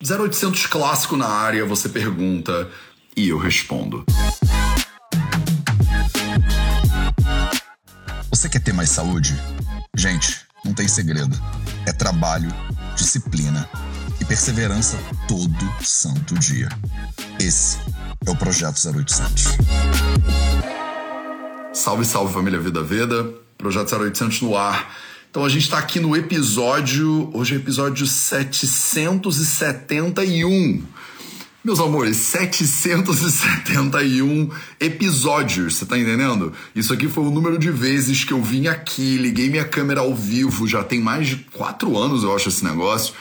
0800 0.00 0.66
clássico 0.66 1.16
na 1.16 1.26
área, 1.26 1.66
você 1.66 1.88
pergunta 1.88 2.70
e 3.16 3.28
eu 3.30 3.36
respondo. 3.36 4.04
Você 8.30 8.48
quer 8.48 8.60
ter 8.60 8.72
mais 8.72 8.90
saúde? 8.90 9.34
Gente, 9.96 10.46
não 10.64 10.72
tem 10.72 10.86
segredo. 10.86 11.36
É 11.84 11.92
trabalho, 11.92 12.48
disciplina 12.94 13.68
e 14.20 14.24
perseverança 14.24 14.96
todo 15.26 15.84
santo 15.84 16.38
dia. 16.38 16.68
Esse 17.40 17.78
é 18.24 18.30
o 18.30 18.36
Projeto 18.36 18.76
0800. 18.76 19.46
Salve, 21.72 22.04
salve 22.04 22.32
família 22.32 22.60
Vida 22.60 22.84
Veda, 22.84 23.24
Projeto 23.56 23.96
0800 23.96 24.42
no 24.42 24.56
ar. 24.56 24.94
Então 25.30 25.44
a 25.44 25.48
gente 25.50 25.64
está 25.64 25.76
aqui 25.76 26.00
no 26.00 26.16
episódio, 26.16 27.30
hoje 27.34 27.52
é 27.52 27.58
episódio 27.58 28.06
771. 28.06 30.82
Meus 31.62 31.78
amores, 31.80 32.16
771 32.16 34.48
episódios, 34.80 35.76
você 35.76 35.84
tá 35.84 35.98
entendendo? 35.98 36.54
Isso 36.74 36.94
aqui 36.94 37.08
foi 37.08 37.24
o 37.24 37.30
número 37.30 37.58
de 37.58 37.70
vezes 37.70 38.24
que 38.24 38.32
eu 38.32 38.42
vim 38.42 38.68
aqui, 38.68 39.18
liguei 39.18 39.50
minha 39.50 39.66
câmera 39.66 40.00
ao 40.00 40.14
vivo, 40.14 40.66
já 40.66 40.82
tem 40.82 40.98
mais 40.98 41.28
de 41.28 41.36
quatro 41.36 41.98
anos, 41.98 42.22
eu 42.22 42.34
acho, 42.34 42.48
esse 42.48 42.64
negócio. 42.64 43.12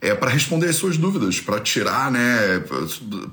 É 0.00 0.16
para 0.16 0.30
responder 0.30 0.68
as 0.68 0.74
suas 0.74 0.96
dúvidas, 0.96 1.38
para 1.38 1.60
tirar, 1.60 2.10
né, 2.10 2.60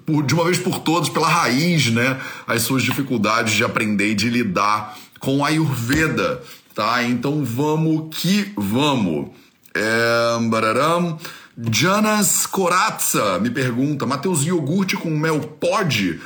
por, 0.05 0.23
de 0.23 0.35
uma 0.35 0.43
vez 0.43 0.59
por 0.59 0.77
todas, 0.77 1.09
pela 1.09 1.27
raiz, 1.27 1.87
né, 1.87 2.21
as 2.45 2.61
suas 2.61 2.83
dificuldades 2.83 3.55
de 3.55 3.63
aprender 3.63 4.11
e 4.11 4.15
de 4.15 4.29
lidar 4.29 4.95
com 5.19 5.43
a 5.43 5.47
Ayurveda 5.47 6.43
tá? 6.79 7.03
Então 7.03 7.43
vamos 7.43 8.15
que 8.15 8.53
vamos. 8.55 9.31
É, 9.75 10.39
bararam. 10.49 11.19
Janas 11.69 12.45
Corazza 12.45 13.37
me 13.39 13.49
pergunta: 13.49 14.05
Matheus, 14.05 14.45
iogurte 14.45 14.95
com 14.95 15.09
mel 15.09 15.41
pode? 15.41 16.21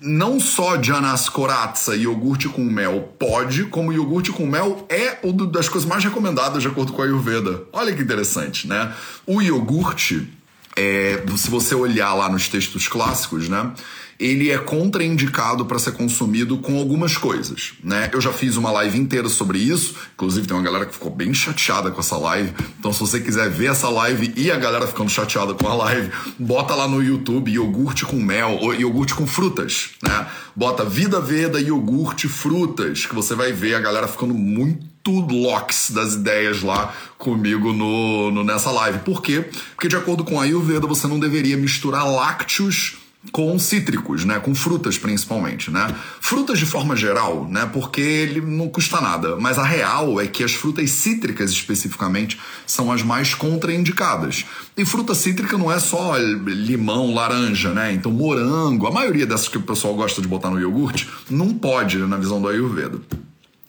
Não 0.00 0.38
só 0.38 0.80
Janas 0.80 1.28
Corazza, 1.28 1.96
iogurte 1.96 2.48
com 2.48 2.62
mel 2.62 3.12
pode, 3.18 3.64
como 3.64 3.92
iogurte 3.92 4.30
com 4.30 4.46
mel 4.46 4.86
é 4.88 5.18
uma 5.24 5.44
das 5.44 5.68
coisas 5.68 5.88
mais 5.88 6.04
recomendadas 6.04 6.62
de 6.62 6.68
acordo 6.68 6.92
com 6.92 7.02
a 7.02 7.04
Ayurveda. 7.04 7.64
Olha 7.72 7.92
que 7.92 8.00
interessante, 8.00 8.68
né? 8.68 8.94
O 9.26 9.42
iogurte, 9.42 10.32
é, 10.76 11.20
se 11.36 11.50
você 11.50 11.74
olhar 11.74 12.14
lá 12.14 12.28
nos 12.28 12.48
textos 12.48 12.86
clássicos, 12.86 13.48
né? 13.48 13.72
Ele 14.18 14.50
é 14.50 14.58
contraindicado 14.58 15.66
para 15.66 15.78
ser 15.78 15.92
consumido 15.92 16.58
com 16.58 16.78
algumas 16.78 17.16
coisas, 17.16 17.74
né? 17.82 18.08
Eu 18.12 18.20
já 18.20 18.32
fiz 18.32 18.56
uma 18.56 18.70
live 18.70 18.98
inteira 18.98 19.28
sobre 19.28 19.58
isso, 19.58 19.94
inclusive 20.14 20.46
tem 20.46 20.56
uma 20.56 20.62
galera 20.62 20.86
que 20.86 20.94
ficou 20.94 21.10
bem 21.10 21.34
chateada 21.34 21.90
com 21.90 22.00
essa 22.00 22.16
live. 22.16 22.52
Então, 22.78 22.92
se 22.92 23.00
você 23.00 23.20
quiser 23.20 23.50
ver 23.50 23.70
essa 23.70 23.88
live 23.88 24.32
e 24.36 24.50
a 24.50 24.56
galera 24.56 24.86
ficando 24.86 25.10
chateada 25.10 25.54
com 25.54 25.68
a 25.68 25.74
live, 25.74 26.10
bota 26.38 26.74
lá 26.74 26.88
no 26.88 27.02
YouTube 27.02 27.50
iogurte 27.50 28.04
com 28.04 28.16
mel 28.16 28.58
ou 28.60 28.74
iogurte 28.74 29.14
com 29.14 29.26
frutas, 29.26 29.90
né? 30.02 30.26
Bota 30.54 30.84
Vida 30.84 31.20
Veda 31.20 31.60
iogurte 31.60 32.28
frutas, 32.28 33.04
que 33.04 33.14
você 33.14 33.34
vai 33.34 33.52
ver 33.52 33.74
a 33.74 33.80
galera 33.80 34.08
ficando 34.08 34.32
muito 34.32 34.86
locks 35.10 35.90
das 35.90 36.14
ideias 36.14 36.62
lá 36.62 36.92
comigo 37.18 37.72
no, 37.72 38.30
no, 38.30 38.42
nessa 38.42 38.70
live. 38.70 39.00
Por 39.00 39.22
quê? 39.22 39.44
Porque 39.74 39.88
de 39.88 39.96
acordo 39.96 40.24
com 40.24 40.40
a 40.40 40.44
Ayurveda, 40.44 40.86
você 40.86 41.06
não 41.06 41.20
deveria 41.20 41.56
misturar 41.56 42.10
lácteos 42.10 42.96
com 43.32 43.58
cítricos, 43.58 44.24
né, 44.24 44.38
com 44.38 44.54
frutas 44.54 44.98
principalmente, 44.98 45.70
né? 45.70 45.94
Frutas 46.20 46.58
de 46.58 46.66
forma 46.66 46.96
geral, 46.96 47.46
né, 47.48 47.68
porque 47.72 48.00
ele 48.00 48.40
não 48.40 48.68
custa 48.68 49.00
nada, 49.00 49.36
mas 49.36 49.58
a 49.58 49.64
real 49.64 50.20
é 50.20 50.26
que 50.26 50.42
as 50.42 50.54
frutas 50.54 50.90
cítricas 50.90 51.50
especificamente 51.50 52.38
são 52.66 52.90
as 52.90 53.02
mais 53.02 53.34
contraindicadas. 53.34 54.44
E 54.76 54.84
fruta 54.84 55.14
cítrica 55.14 55.56
não 55.56 55.70
é 55.70 55.78
só 55.78 56.16
limão, 56.16 57.14
laranja, 57.14 57.72
né? 57.72 57.92
Então 57.92 58.12
morango, 58.12 58.86
a 58.86 58.90
maioria 58.90 59.26
dessas 59.26 59.48
que 59.48 59.58
o 59.58 59.62
pessoal 59.62 59.94
gosta 59.94 60.20
de 60.20 60.28
botar 60.28 60.50
no 60.50 60.60
iogurte, 60.60 61.08
não 61.30 61.54
pode 61.54 61.98
na 61.98 62.16
visão 62.16 62.40
do 62.40 62.48
Ayurveda 62.48 63.00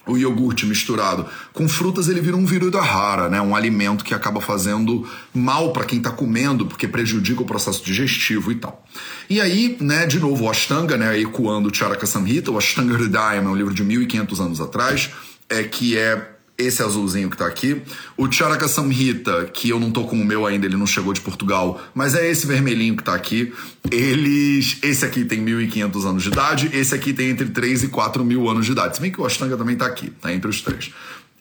o 0.07 0.17
iogurte 0.17 0.65
misturado 0.65 1.25
com 1.53 1.67
frutas, 1.67 2.07
ele 2.07 2.21
vira 2.21 2.35
um 2.35 2.45
rara, 2.79 3.29
né? 3.29 3.41
Um 3.41 3.55
alimento 3.55 4.03
que 4.03 4.13
acaba 4.13 4.41
fazendo 4.41 5.07
mal 5.33 5.71
para 5.71 5.85
quem 5.85 5.97
está 5.97 6.11
comendo, 6.11 6.65
porque 6.65 6.87
prejudica 6.87 7.41
o 7.41 7.45
processo 7.45 7.83
digestivo 7.83 8.51
e 8.51 8.55
tal. 8.55 8.85
E 9.29 9.41
aí, 9.41 9.77
né, 9.81 10.05
de 10.05 10.19
novo, 10.19 10.45
o 10.45 10.49
Ashtanga, 10.49 10.97
né, 10.97 11.19
ecoando 11.19 11.69
o 11.69 11.73
Charaka 11.73 12.05
Samhita, 12.05 12.51
o 12.51 12.57
Ashtanga 12.57 12.93
Hridayam 12.93 13.45
é 13.45 13.49
um 13.49 13.55
livro 13.55 13.73
de 13.73 13.83
1500 13.83 14.39
anos 14.39 14.61
atrás, 14.61 15.09
é 15.49 15.63
que 15.63 15.97
é 15.97 16.36
esse 16.57 16.81
azulzinho 16.81 17.29
que 17.29 17.37
tá 17.37 17.45
aqui. 17.45 17.81
O 18.17 18.31
Charaka 18.31 18.67
Samhita, 18.67 19.45
que 19.45 19.69
eu 19.69 19.79
não 19.79 19.91
tô 19.91 20.05
com 20.05 20.19
o 20.19 20.25
meu 20.25 20.45
ainda, 20.45 20.65
ele 20.65 20.75
não 20.75 20.87
chegou 20.87 21.13
de 21.13 21.21
Portugal, 21.21 21.81
mas 21.93 22.15
é 22.15 22.29
esse 22.29 22.47
vermelhinho 22.47 22.97
que 22.97 23.03
tá 23.03 23.13
aqui. 23.13 23.53
Eles. 23.91 24.79
Esse 24.81 25.05
aqui 25.05 25.23
tem 25.23 25.43
1.500 25.43 26.09
anos 26.09 26.23
de 26.23 26.29
idade, 26.29 26.69
esse 26.73 26.95
aqui 26.95 27.13
tem 27.13 27.29
entre 27.29 27.45
3 27.49 27.83
e 27.83 27.87
4 27.87 28.25
mil 28.25 28.49
anos 28.49 28.65
de 28.65 28.71
idade. 28.71 28.95
Se 28.95 29.01
bem 29.01 29.11
que 29.11 29.21
o 29.21 29.25
Ashtanga 29.25 29.55
também 29.55 29.75
tá 29.75 29.85
aqui, 29.85 30.09
tá 30.09 30.33
entre 30.33 30.49
os 30.49 30.61
três. 30.61 30.91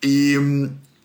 E 0.02 0.36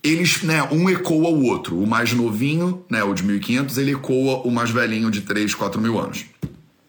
eles, 0.03 0.41
né, 0.43 0.61
um 0.71 0.89
ecoa 0.89 1.29
o 1.29 1.45
outro. 1.45 1.77
O 1.77 1.87
mais 1.87 2.11
novinho, 2.13 2.83
né, 2.89 3.03
o 3.03 3.13
de 3.13 3.23
1.500, 3.23 3.77
ele 3.77 3.91
ecoa 3.93 4.41
o 4.45 4.51
mais 4.51 4.71
velhinho 4.71 5.09
de 5.09 5.21
3, 5.21 5.55
4 5.55 5.79
mil 5.79 5.99
anos. 5.99 6.25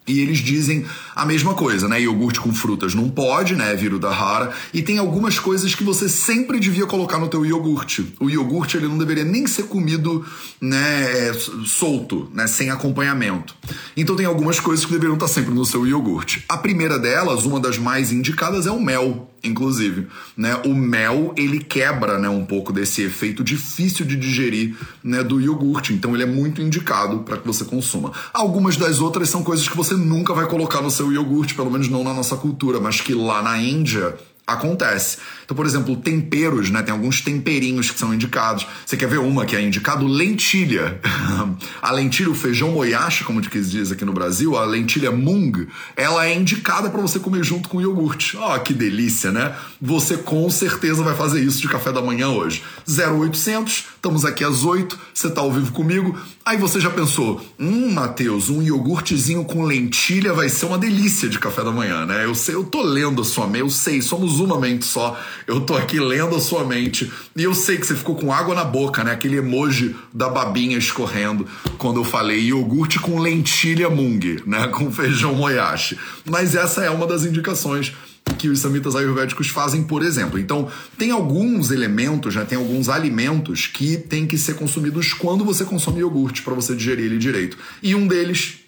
E 0.06 0.20
eles 0.20 0.38
dizem 0.38 0.84
a 1.14 1.24
mesma 1.24 1.54
coisa, 1.54 1.88
né? 1.88 2.00
Iogurte 2.00 2.40
com 2.40 2.52
frutas 2.52 2.92
não 2.94 3.08
pode, 3.08 3.54
né? 3.54 3.74
Viro 3.74 3.98
da 3.98 4.10
rara. 4.10 4.52
E 4.74 4.82
tem 4.82 4.98
algumas 4.98 5.38
coisas 5.38 5.74
que 5.74 5.84
você 5.84 6.08
sempre 6.08 6.58
devia 6.58 6.86
colocar 6.86 7.18
no 7.18 7.28
teu 7.28 7.46
iogurte. 7.46 8.14
O 8.18 8.28
iogurte 8.28 8.76
ele 8.76 8.88
não 8.88 8.98
deveria 8.98 9.24
nem 9.24 9.46
ser 9.46 9.64
comido, 9.64 10.26
né? 10.60 11.28
É, 11.28 11.32
solto, 11.64 12.28
né? 12.34 12.48
Sem 12.48 12.70
acompanhamento. 12.70 13.54
Então 13.96 14.16
tem 14.16 14.26
algumas 14.26 14.58
coisas 14.58 14.84
que 14.84 14.90
deveriam 14.90 15.14
estar 15.14 15.28
sempre 15.28 15.54
no 15.54 15.64
seu 15.64 15.86
iogurte. 15.86 16.44
A 16.48 16.56
primeira 16.56 16.98
delas, 16.98 17.44
uma 17.44 17.60
das 17.60 17.78
mais 17.78 18.10
indicadas, 18.10 18.66
é 18.66 18.70
o 18.70 18.80
mel 18.80 19.31
inclusive, 19.42 20.06
né? 20.36 20.60
O 20.64 20.74
mel 20.74 21.34
ele 21.36 21.58
quebra, 21.58 22.18
né, 22.18 22.28
um 22.28 22.44
pouco 22.44 22.72
desse 22.72 23.02
efeito 23.02 23.42
difícil 23.42 24.06
de 24.06 24.16
digerir, 24.16 24.76
né, 25.02 25.22
do 25.22 25.40
iogurte. 25.40 25.92
Então 25.92 26.14
ele 26.14 26.22
é 26.22 26.26
muito 26.26 26.62
indicado 26.62 27.20
para 27.20 27.36
que 27.36 27.46
você 27.46 27.64
consuma. 27.64 28.12
Algumas 28.32 28.76
das 28.76 29.00
outras 29.00 29.28
são 29.28 29.42
coisas 29.42 29.68
que 29.68 29.76
você 29.76 29.94
nunca 29.94 30.32
vai 30.32 30.46
colocar 30.46 30.80
no 30.80 30.90
seu 30.90 31.12
iogurte, 31.12 31.54
pelo 31.54 31.70
menos 31.70 31.88
não 31.88 32.04
na 32.04 32.14
nossa 32.14 32.36
cultura, 32.36 32.80
mas 32.80 33.00
que 33.00 33.14
lá 33.14 33.42
na 33.42 33.58
Índia 33.58 34.16
acontece. 34.46 35.18
Então, 35.44 35.56
por 35.56 35.66
exemplo, 35.66 35.96
temperos, 35.96 36.70
né? 36.70 36.82
Tem 36.82 36.92
alguns 36.92 37.20
temperinhos 37.20 37.90
que 37.90 37.98
são 37.98 38.12
indicados. 38.12 38.66
Você 38.84 38.96
quer 38.96 39.08
ver 39.08 39.18
uma 39.18 39.46
que 39.46 39.54
é 39.54 39.62
indicado? 39.62 40.06
Lentilha. 40.06 41.00
a 41.80 41.92
lentilha, 41.92 42.30
o 42.30 42.34
feijão 42.34 42.72
moyashi, 42.72 43.24
como 43.24 43.40
que 43.40 43.60
diz 43.60 43.92
aqui 43.92 44.04
no 44.04 44.12
Brasil, 44.12 44.56
a 44.56 44.64
lentilha 44.64 45.10
mung, 45.10 45.66
ela 45.96 46.26
é 46.26 46.34
indicada 46.34 46.90
para 46.90 47.00
você 47.00 47.18
comer 47.18 47.44
junto 47.44 47.68
com 47.68 47.80
iogurte. 47.80 48.36
Ó, 48.36 48.56
oh, 48.56 48.60
que 48.60 48.72
delícia, 48.74 49.30
né? 49.30 49.54
Você 49.80 50.16
com 50.16 50.48
certeza 50.50 51.02
vai 51.02 51.14
fazer 51.14 51.42
isso 51.42 51.60
de 51.60 51.68
café 51.68 51.92
da 51.92 52.02
manhã 52.02 52.28
hoje. 52.28 52.62
0800, 52.88 53.84
estamos 53.96 54.24
aqui 54.24 54.44
às 54.44 54.64
8, 54.64 54.98
você 55.12 55.30
tá 55.30 55.40
ao 55.40 55.52
vivo 55.52 55.72
comigo. 55.72 56.18
Aí 56.44 56.56
você 56.56 56.80
já 56.80 56.90
pensou, 56.90 57.40
hum, 57.58 57.92
Matheus, 57.92 58.48
um 58.48 58.62
iogurtezinho 58.62 59.44
com 59.44 59.64
lentilha 59.64 60.32
vai 60.32 60.48
ser 60.48 60.66
uma 60.66 60.78
delícia 60.78 61.28
de 61.28 61.38
café 61.38 61.62
da 61.62 61.70
manhã, 61.70 62.04
né? 62.06 62.24
Eu 62.24 62.34
sei, 62.34 62.54
eu 62.54 62.64
tô 62.64 62.82
lendo 62.82 63.22
a 63.22 63.24
sua 63.24 63.46
eu 63.58 63.68
sei, 63.68 64.00
somos 64.00 64.40
uma 64.44 64.58
mente 64.58 64.84
só. 64.84 65.18
Eu 65.46 65.60
tô 65.60 65.74
aqui 65.74 65.98
lendo 65.98 66.36
a 66.36 66.40
sua 66.40 66.64
mente 66.64 67.10
e 67.36 67.42
eu 67.42 67.54
sei 67.54 67.76
que 67.76 67.86
você 67.86 67.94
ficou 67.94 68.14
com 68.14 68.32
água 68.32 68.54
na 68.54 68.64
boca, 68.64 69.02
né? 69.04 69.12
Aquele 69.12 69.36
emoji 69.36 69.96
da 70.12 70.28
babinha 70.28 70.76
escorrendo 70.76 71.46
quando 71.78 72.00
eu 72.00 72.04
falei 72.04 72.40
iogurte 72.40 72.98
com 72.98 73.18
lentilha 73.18 73.88
mung, 73.88 74.42
né? 74.46 74.68
Com 74.72 74.90
feijão 74.90 75.34
moyashi. 75.34 75.98
Mas 76.24 76.54
essa 76.54 76.82
é 76.82 76.90
uma 76.90 77.06
das 77.06 77.24
indicações 77.24 77.92
que 78.38 78.48
os 78.48 78.60
samitas 78.60 78.96
ayurvédicos 78.96 79.48
fazem, 79.48 79.82
por 79.82 80.02
exemplo. 80.02 80.38
Então, 80.38 80.68
tem 80.96 81.10
alguns 81.10 81.70
elementos, 81.70 82.34
né, 82.34 82.44
tem 82.44 82.56
alguns 82.56 82.88
alimentos 82.88 83.66
que 83.66 83.96
têm 83.96 84.26
que 84.26 84.38
ser 84.38 84.54
consumidos 84.54 85.12
quando 85.12 85.44
você 85.44 85.64
consome 85.64 86.00
iogurte 86.00 86.42
para 86.42 86.54
você 86.54 86.74
digerir 86.74 87.04
ele 87.04 87.18
direito. 87.18 87.58
E 87.82 87.94
um 87.94 88.06
deles 88.06 88.61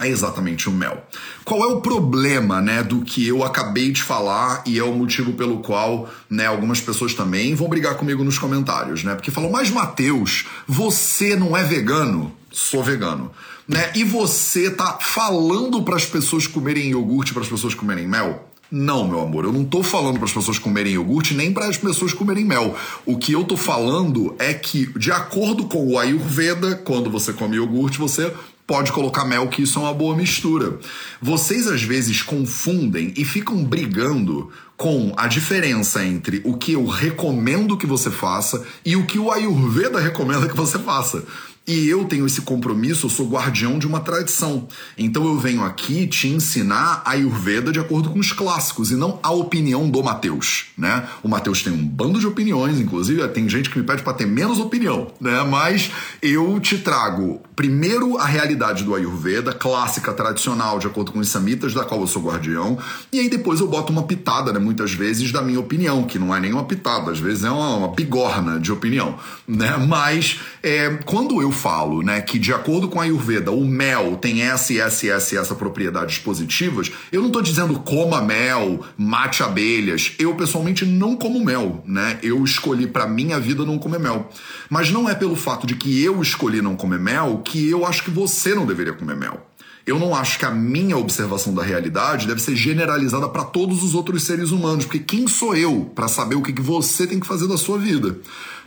é 0.00 0.08
exatamente 0.08 0.68
o 0.68 0.72
mel. 0.72 1.04
Qual 1.44 1.62
é 1.62 1.66
o 1.66 1.80
problema, 1.80 2.60
né, 2.60 2.82
do 2.82 3.02
que 3.02 3.26
eu 3.26 3.44
acabei 3.44 3.90
de 3.90 4.02
falar 4.02 4.62
e 4.66 4.78
é 4.78 4.84
o 4.84 4.94
motivo 4.94 5.32
pelo 5.32 5.58
qual, 5.58 6.08
né, 6.28 6.46
algumas 6.46 6.80
pessoas 6.80 7.14
também 7.14 7.54
vão 7.54 7.68
brigar 7.68 7.96
comigo 7.96 8.22
nos 8.24 8.38
comentários, 8.38 9.04
né? 9.04 9.14
Porque 9.14 9.30
falam: 9.30 9.50
"Mas 9.50 9.70
Mateus, 9.70 10.46
você 10.66 11.36
não 11.36 11.56
é 11.56 11.64
vegano?" 11.64 12.32
Sou 12.50 12.82
vegano, 12.82 13.30
né? 13.68 13.92
E 13.94 14.02
você 14.02 14.70
tá 14.70 14.98
falando 15.00 15.82
para 15.82 15.96
as 15.96 16.06
pessoas 16.06 16.46
comerem 16.46 16.90
iogurte, 16.90 17.34
para 17.34 17.42
as 17.42 17.48
pessoas 17.48 17.74
comerem 17.74 18.08
mel? 18.08 18.48
Não, 18.70 19.08
meu 19.08 19.20
amor, 19.20 19.44
eu 19.44 19.52
não 19.52 19.64
tô 19.64 19.82
falando 19.82 20.16
para 20.16 20.26
as 20.26 20.32
pessoas 20.32 20.58
comerem 20.58 20.92
iogurte 20.92 21.32
nem 21.32 21.50
para 21.52 21.66
as 21.66 21.78
pessoas 21.78 22.12
comerem 22.12 22.44
mel. 22.44 22.76
O 23.06 23.16
que 23.16 23.32
eu 23.32 23.42
tô 23.44 23.56
falando 23.56 24.34
é 24.38 24.52
que, 24.52 24.86
de 24.98 25.10
acordo 25.10 25.64
com 25.64 25.86
o 25.86 25.98
Ayurveda, 25.98 26.76
quando 26.76 27.10
você 27.10 27.32
come 27.32 27.56
iogurte, 27.56 27.98
você 27.98 28.30
pode 28.68 28.92
colocar 28.92 29.24
mel, 29.24 29.48
que 29.48 29.62
isso 29.62 29.78
é 29.78 29.82
uma 29.82 29.94
boa 29.94 30.14
mistura. 30.14 30.78
Vocês 31.22 31.66
às 31.66 31.82
vezes 31.82 32.20
confundem 32.20 33.14
e 33.16 33.24
ficam 33.24 33.64
brigando 33.64 34.50
com 34.76 35.12
a 35.16 35.26
diferença 35.26 36.04
entre 36.04 36.42
o 36.44 36.54
que 36.54 36.74
eu 36.74 36.84
recomendo 36.84 37.78
que 37.78 37.86
você 37.86 38.10
faça 38.10 38.62
e 38.84 38.94
o 38.94 39.06
que 39.06 39.18
o 39.18 39.32
Ayurveda 39.32 39.98
recomenda 39.98 40.46
que 40.46 40.56
você 40.56 40.78
faça. 40.78 41.24
E 41.68 41.86
eu 41.86 42.06
tenho 42.06 42.24
esse 42.24 42.40
compromisso, 42.40 43.04
eu 43.04 43.10
sou 43.10 43.28
guardião 43.28 43.78
de 43.78 43.86
uma 43.86 44.00
tradição. 44.00 44.66
Então 44.96 45.26
eu 45.26 45.38
venho 45.38 45.62
aqui 45.62 46.06
te 46.06 46.26
ensinar 46.26 47.02
a 47.04 47.10
Ayurveda 47.10 47.70
de 47.70 47.78
acordo 47.78 48.08
com 48.08 48.18
os 48.18 48.32
clássicos 48.32 48.90
e 48.90 48.94
não 48.94 49.20
a 49.22 49.30
opinião 49.32 49.86
do 49.90 50.02
Mateus, 50.02 50.68
né? 50.78 51.06
O 51.22 51.28
Mateus 51.28 51.62
tem 51.62 51.70
um 51.70 51.86
bando 51.86 52.18
de 52.18 52.26
opiniões, 52.26 52.80
inclusive 52.80 53.28
tem 53.28 53.46
gente 53.50 53.68
que 53.68 53.78
me 53.78 53.84
pede 53.84 54.02
para 54.02 54.14
ter 54.14 54.26
menos 54.26 54.58
opinião, 54.58 55.08
né? 55.20 55.44
Mas 55.44 55.90
eu 56.22 56.58
te 56.58 56.78
trago 56.78 57.42
primeiro 57.54 58.16
a 58.16 58.24
realidade 58.24 58.82
do 58.82 58.94
Ayurveda, 58.94 59.52
clássica, 59.52 60.14
tradicional, 60.14 60.78
de 60.78 60.86
acordo 60.86 61.12
com 61.12 61.18
os 61.18 61.28
samitas, 61.28 61.74
da 61.74 61.84
qual 61.84 62.00
eu 62.00 62.06
sou 62.06 62.22
guardião, 62.22 62.78
e 63.12 63.18
aí 63.18 63.28
depois 63.28 63.60
eu 63.60 63.68
boto 63.68 63.92
uma 63.92 64.04
pitada, 64.04 64.54
né, 64.54 64.58
muitas 64.58 64.92
vezes, 64.92 65.30
da 65.32 65.42
minha 65.42 65.60
opinião, 65.60 66.04
que 66.04 66.18
não 66.18 66.34
é 66.34 66.40
nem 66.40 66.52
uma 66.52 66.64
pitada, 66.64 67.10
às 67.10 67.18
vezes 67.18 67.44
é 67.44 67.50
uma, 67.50 67.74
uma 67.74 67.88
bigorna 67.88 68.58
de 68.58 68.72
opinião, 68.72 69.18
né? 69.46 69.76
Mas 69.76 70.40
é, 70.62 70.98
quando 71.04 71.42
eu 71.42 71.50
falo, 71.58 72.02
né, 72.02 72.20
que 72.20 72.38
de 72.38 72.52
acordo 72.52 72.88
com 72.88 73.00
a 73.00 73.04
Ayurveda, 73.04 73.50
o 73.50 73.66
mel 73.66 74.16
tem 74.16 74.42
essa 74.42 74.72
essa 74.74 75.06
essa 75.06 75.38
essa 75.38 75.54
propriedades 75.54 76.18
positivas, 76.18 76.90
eu 77.10 77.20
não 77.20 77.28
estou 77.28 77.42
dizendo 77.42 77.80
coma 77.80 78.22
mel, 78.22 78.84
mate 78.96 79.42
abelhas. 79.42 80.12
Eu 80.18 80.34
pessoalmente 80.34 80.86
não 80.86 81.16
como 81.16 81.44
mel, 81.44 81.82
né? 81.84 82.18
Eu 82.22 82.42
escolhi 82.44 82.86
para 82.86 83.06
minha 83.06 83.40
vida 83.40 83.64
não 83.64 83.78
comer 83.78 83.98
mel. 83.98 84.30
Mas 84.70 84.90
não 84.90 85.08
é 85.08 85.14
pelo 85.14 85.36
fato 85.36 85.66
de 85.66 85.74
que 85.74 86.02
eu 86.02 86.22
escolhi 86.22 86.62
não 86.62 86.76
comer 86.76 86.98
mel 86.98 87.42
que 87.44 87.68
eu 87.68 87.84
acho 87.84 88.04
que 88.04 88.10
você 88.10 88.54
não 88.54 88.66
deveria 88.66 88.92
comer 88.92 89.16
mel. 89.16 89.48
Eu 89.88 89.98
não 89.98 90.14
acho 90.14 90.38
que 90.38 90.44
a 90.44 90.50
minha 90.50 90.98
observação 90.98 91.54
da 91.54 91.62
realidade 91.62 92.26
deve 92.26 92.42
ser 92.42 92.54
generalizada 92.54 93.26
para 93.26 93.42
todos 93.42 93.82
os 93.82 93.94
outros 93.94 94.22
seres 94.22 94.50
humanos, 94.50 94.84
porque 94.84 94.98
quem 94.98 95.26
sou 95.26 95.56
eu 95.56 95.90
para 95.94 96.06
saber 96.08 96.34
o 96.34 96.42
que, 96.42 96.52
que 96.52 96.60
você 96.60 97.06
tem 97.06 97.18
que 97.18 97.26
fazer 97.26 97.48
da 97.48 97.56
sua 97.56 97.78
vida? 97.78 98.18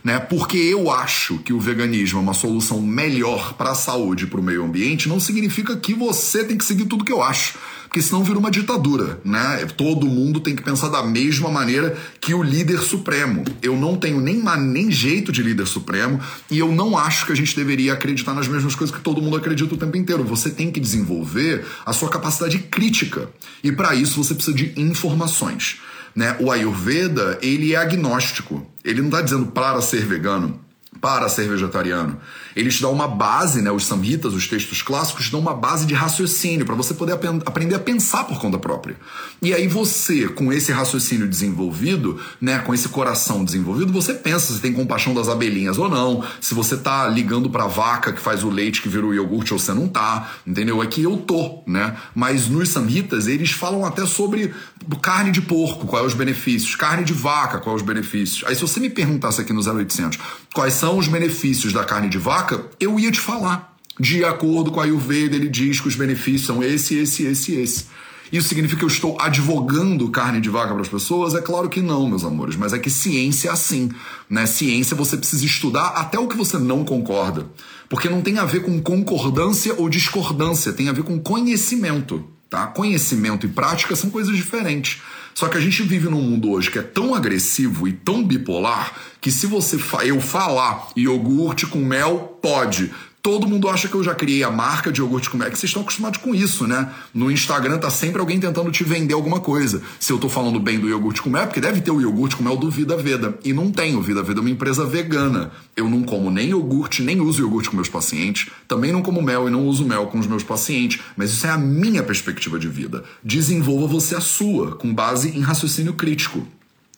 Né? 0.02 0.18
Porque 0.18 0.56
eu 0.56 0.90
acho 0.90 1.38
que 1.38 1.52
o 1.52 1.60
veganismo 1.60 2.18
é 2.18 2.22
uma 2.22 2.34
solução 2.34 2.80
melhor 2.80 3.54
para 3.54 3.70
a 3.70 3.74
saúde 3.74 4.24
e 4.24 4.26
para 4.26 4.40
o 4.40 4.42
meio 4.42 4.64
ambiente, 4.64 5.08
não 5.08 5.20
significa 5.20 5.76
que 5.76 5.94
você 5.94 6.44
tem 6.44 6.58
que 6.58 6.64
seguir 6.64 6.86
tudo 6.86 7.04
que 7.04 7.12
eu 7.12 7.22
acho 7.22 7.58
porque 7.92 8.00
senão 8.00 8.24
vira 8.24 8.38
uma 8.38 8.50
ditadura, 8.50 9.20
né? 9.22 9.66
Todo 9.76 10.06
mundo 10.06 10.40
tem 10.40 10.56
que 10.56 10.62
pensar 10.62 10.88
da 10.88 11.02
mesma 11.02 11.50
maneira 11.50 11.94
que 12.22 12.32
o 12.32 12.42
líder 12.42 12.78
supremo. 12.78 13.44
Eu 13.60 13.76
não 13.76 13.98
tenho 13.98 14.18
nem, 14.18 14.42
nem 14.60 14.90
jeito 14.90 15.30
de 15.30 15.42
líder 15.42 15.66
supremo 15.66 16.18
e 16.50 16.58
eu 16.58 16.72
não 16.72 16.96
acho 16.96 17.26
que 17.26 17.32
a 17.32 17.34
gente 17.34 17.54
deveria 17.54 17.92
acreditar 17.92 18.32
nas 18.32 18.48
mesmas 18.48 18.74
coisas 18.74 18.96
que 18.96 19.02
todo 19.02 19.20
mundo 19.20 19.36
acredita 19.36 19.74
o 19.74 19.76
tempo 19.76 19.94
inteiro. 19.94 20.24
Você 20.24 20.48
tem 20.48 20.72
que 20.72 20.80
desenvolver 20.80 21.66
a 21.84 21.92
sua 21.92 22.08
capacidade 22.08 22.58
crítica 22.60 23.28
e 23.62 23.70
para 23.70 23.94
isso 23.94 24.24
você 24.24 24.34
precisa 24.34 24.56
de 24.56 24.72
informações. 24.74 25.78
Né? 26.14 26.36
O 26.40 26.50
Ayurveda 26.50 27.38
ele 27.42 27.74
é 27.74 27.76
agnóstico. 27.76 28.66
Ele 28.84 29.00
não 29.00 29.08
está 29.08 29.22
dizendo 29.22 29.46
para 29.46 29.80
ser 29.80 30.04
vegano, 30.04 30.60
para 31.00 31.28
ser 31.28 31.48
vegetariano. 31.48 32.20
Eles 32.54 32.80
dão 32.80 32.92
uma 32.92 33.08
base, 33.08 33.62
né, 33.62 33.70
os 33.70 33.86
samhitas, 33.86 34.34
os 34.34 34.46
textos 34.46 34.82
clássicos, 34.82 35.30
dão 35.30 35.40
uma 35.40 35.54
base 35.54 35.86
de 35.86 35.94
raciocínio 35.94 36.66
para 36.66 36.74
você 36.74 36.94
poder 36.94 37.12
ap 37.12 37.24
aprender 37.46 37.74
a 37.74 37.78
pensar 37.78 38.24
por 38.24 38.38
conta 38.38 38.58
própria. 38.58 38.96
E 39.40 39.54
aí 39.54 39.66
você, 39.66 40.28
com 40.28 40.52
esse 40.52 40.72
raciocínio 40.72 41.28
desenvolvido, 41.28 42.20
né, 42.40 42.58
com 42.58 42.74
esse 42.74 42.88
coração 42.88 43.44
desenvolvido, 43.44 43.92
você 43.92 44.14
pensa 44.14 44.52
se 44.52 44.60
tem 44.60 44.72
compaixão 44.72 45.14
das 45.14 45.28
abelhinhas 45.28 45.78
ou 45.78 45.88
não, 45.88 46.24
se 46.40 46.54
você 46.54 46.76
tá 46.76 47.06
ligando 47.08 47.48
para 47.48 47.64
a 47.64 47.68
vaca 47.68 48.12
que 48.12 48.20
faz 48.20 48.44
o 48.44 48.50
leite 48.50 48.82
que 48.82 48.88
vira 48.88 49.06
o 49.06 49.14
iogurte 49.14 49.52
ou 49.52 49.58
você 49.58 49.72
não 49.72 49.88
tá, 49.88 50.32
entendeu? 50.46 50.82
É 50.82 50.86
que 50.86 51.02
eu 51.02 51.16
tô, 51.16 51.62
né? 51.66 51.96
Mas 52.14 52.48
nos 52.48 52.68
samhitas 52.68 53.26
eles 53.26 53.50
falam 53.50 53.84
até 53.84 54.04
sobre 54.06 54.52
carne 55.00 55.30
de 55.30 55.40
porco, 55.40 55.86
quais 55.86 56.06
os 56.06 56.14
benefícios, 56.14 56.74
carne 56.74 57.04
de 57.04 57.12
vaca, 57.12 57.58
quais 57.58 57.80
os 57.80 57.86
benefícios. 57.86 58.44
Aí 58.46 58.54
se 58.54 58.60
você 58.60 58.80
me 58.80 58.90
perguntasse 58.90 59.40
aqui 59.40 59.52
no 59.52 59.60
0800 59.60 60.18
quais 60.52 60.74
são 60.74 60.98
os 60.98 61.08
benefícios 61.08 61.72
da 61.72 61.84
carne 61.84 62.08
de 62.08 62.18
vaca, 62.18 62.41
vaca, 62.42 62.66
eu 62.80 62.98
ia 62.98 63.10
te 63.10 63.20
falar. 63.20 63.76
De 64.00 64.24
acordo 64.24 64.72
com 64.72 64.80
a 64.80 64.84
Ayurveda, 64.84 65.36
ele 65.36 65.48
diz 65.48 65.80
que 65.80 65.88
os 65.88 65.94
benefícios 65.94 66.46
são 66.46 66.62
esse, 66.62 66.96
esse, 66.96 67.24
esse, 67.24 67.54
esse. 67.54 67.86
Isso 68.32 68.48
significa 68.48 68.78
que 68.78 68.84
eu 68.84 68.88
estou 68.88 69.16
advogando 69.20 70.10
carne 70.10 70.40
de 70.40 70.48
vaca 70.48 70.72
para 70.72 70.80
as 70.80 70.88
pessoas? 70.88 71.34
É 71.34 71.40
claro 71.42 71.68
que 71.68 71.82
não, 71.82 72.08
meus 72.08 72.24
amores, 72.24 72.56
mas 72.56 72.72
é 72.72 72.78
que 72.78 72.88
ciência 72.88 73.50
é 73.50 73.52
assim. 73.52 73.90
Né? 74.28 74.46
Ciência 74.46 74.96
você 74.96 75.18
precisa 75.18 75.44
estudar 75.44 75.88
até 75.88 76.18
o 76.18 76.26
que 76.26 76.36
você 76.36 76.58
não 76.58 76.84
concorda. 76.84 77.46
Porque 77.90 78.08
não 78.08 78.22
tem 78.22 78.38
a 78.38 78.46
ver 78.46 78.62
com 78.62 78.80
concordância 78.80 79.74
ou 79.76 79.88
discordância, 79.88 80.72
tem 80.72 80.88
a 80.88 80.92
ver 80.92 81.02
com 81.02 81.20
conhecimento. 81.20 82.24
Tá? 82.48 82.66
Conhecimento 82.66 83.44
e 83.44 83.50
prática 83.50 83.94
são 83.94 84.08
coisas 84.08 84.34
diferentes. 84.34 85.02
Só 85.34 85.48
que 85.48 85.56
a 85.56 85.60
gente 85.60 85.82
vive 85.82 86.08
num 86.08 86.20
mundo 86.20 86.50
hoje 86.50 86.70
que 86.70 86.78
é 86.78 86.82
tão 86.82 87.14
agressivo 87.14 87.88
e 87.88 87.92
tão 87.92 88.22
bipolar 88.22 88.92
que 89.20 89.30
se 89.30 89.46
você 89.46 89.78
fa 89.78 90.04
eu 90.04 90.20
falar 90.20 90.88
iogurte 90.96 91.66
com 91.66 91.78
mel, 91.78 92.38
pode. 92.42 92.90
Todo 93.22 93.46
mundo 93.46 93.68
acha 93.68 93.86
que 93.86 93.94
eu 93.94 94.02
já 94.02 94.16
criei 94.16 94.42
a 94.42 94.50
marca 94.50 94.90
de 94.90 95.00
iogurte 95.00 95.30
com 95.30 95.38
que 95.38 95.44
vocês 95.44 95.62
estão 95.62 95.82
acostumados 95.82 96.18
com 96.18 96.34
isso, 96.34 96.66
né? 96.66 96.92
No 97.14 97.30
Instagram 97.30 97.78
tá 97.78 97.88
sempre 97.88 98.18
alguém 98.18 98.40
tentando 98.40 98.68
te 98.72 98.82
vender 98.82 99.14
alguma 99.14 99.38
coisa. 99.38 99.80
Se 100.00 100.12
eu 100.12 100.18
tô 100.18 100.28
falando 100.28 100.58
bem 100.58 100.80
do 100.80 100.88
iogurte 100.88 101.22
com 101.22 101.30
mel, 101.30 101.46
porque 101.46 101.60
deve 101.60 101.80
ter 101.80 101.92
o 101.92 102.00
iogurte 102.00 102.34
com 102.34 102.42
mel 102.42 102.56
do 102.56 102.68
Vida 102.68 102.96
Veda. 102.96 103.38
E 103.44 103.52
não 103.52 103.70
tem, 103.70 103.94
o 103.94 104.02
Vida 104.02 104.24
Veda 104.24 104.40
é 104.40 104.42
uma 104.42 104.50
empresa 104.50 104.84
vegana. 104.84 105.52
Eu 105.76 105.88
não 105.88 106.02
como 106.02 106.32
nem 106.32 106.48
iogurte, 106.48 107.00
nem 107.00 107.20
uso 107.20 107.42
iogurte 107.42 107.70
com 107.70 107.76
meus 107.76 107.88
pacientes. 107.88 108.50
Também 108.66 108.90
não 108.90 109.02
como 109.02 109.22
mel 109.22 109.46
e 109.46 109.52
não 109.52 109.68
uso 109.68 109.84
mel 109.84 110.08
com 110.08 110.18
os 110.18 110.26
meus 110.26 110.42
pacientes. 110.42 111.00
Mas 111.16 111.30
isso 111.30 111.46
é 111.46 111.50
a 111.50 111.56
minha 111.56 112.02
perspectiva 112.02 112.58
de 112.58 112.66
vida. 112.66 113.04
Desenvolva 113.22 113.86
você 113.86 114.16
a 114.16 114.20
sua, 114.20 114.72
com 114.74 114.92
base 114.92 115.28
em 115.28 115.42
raciocínio 115.42 115.92
crítico. 115.92 116.44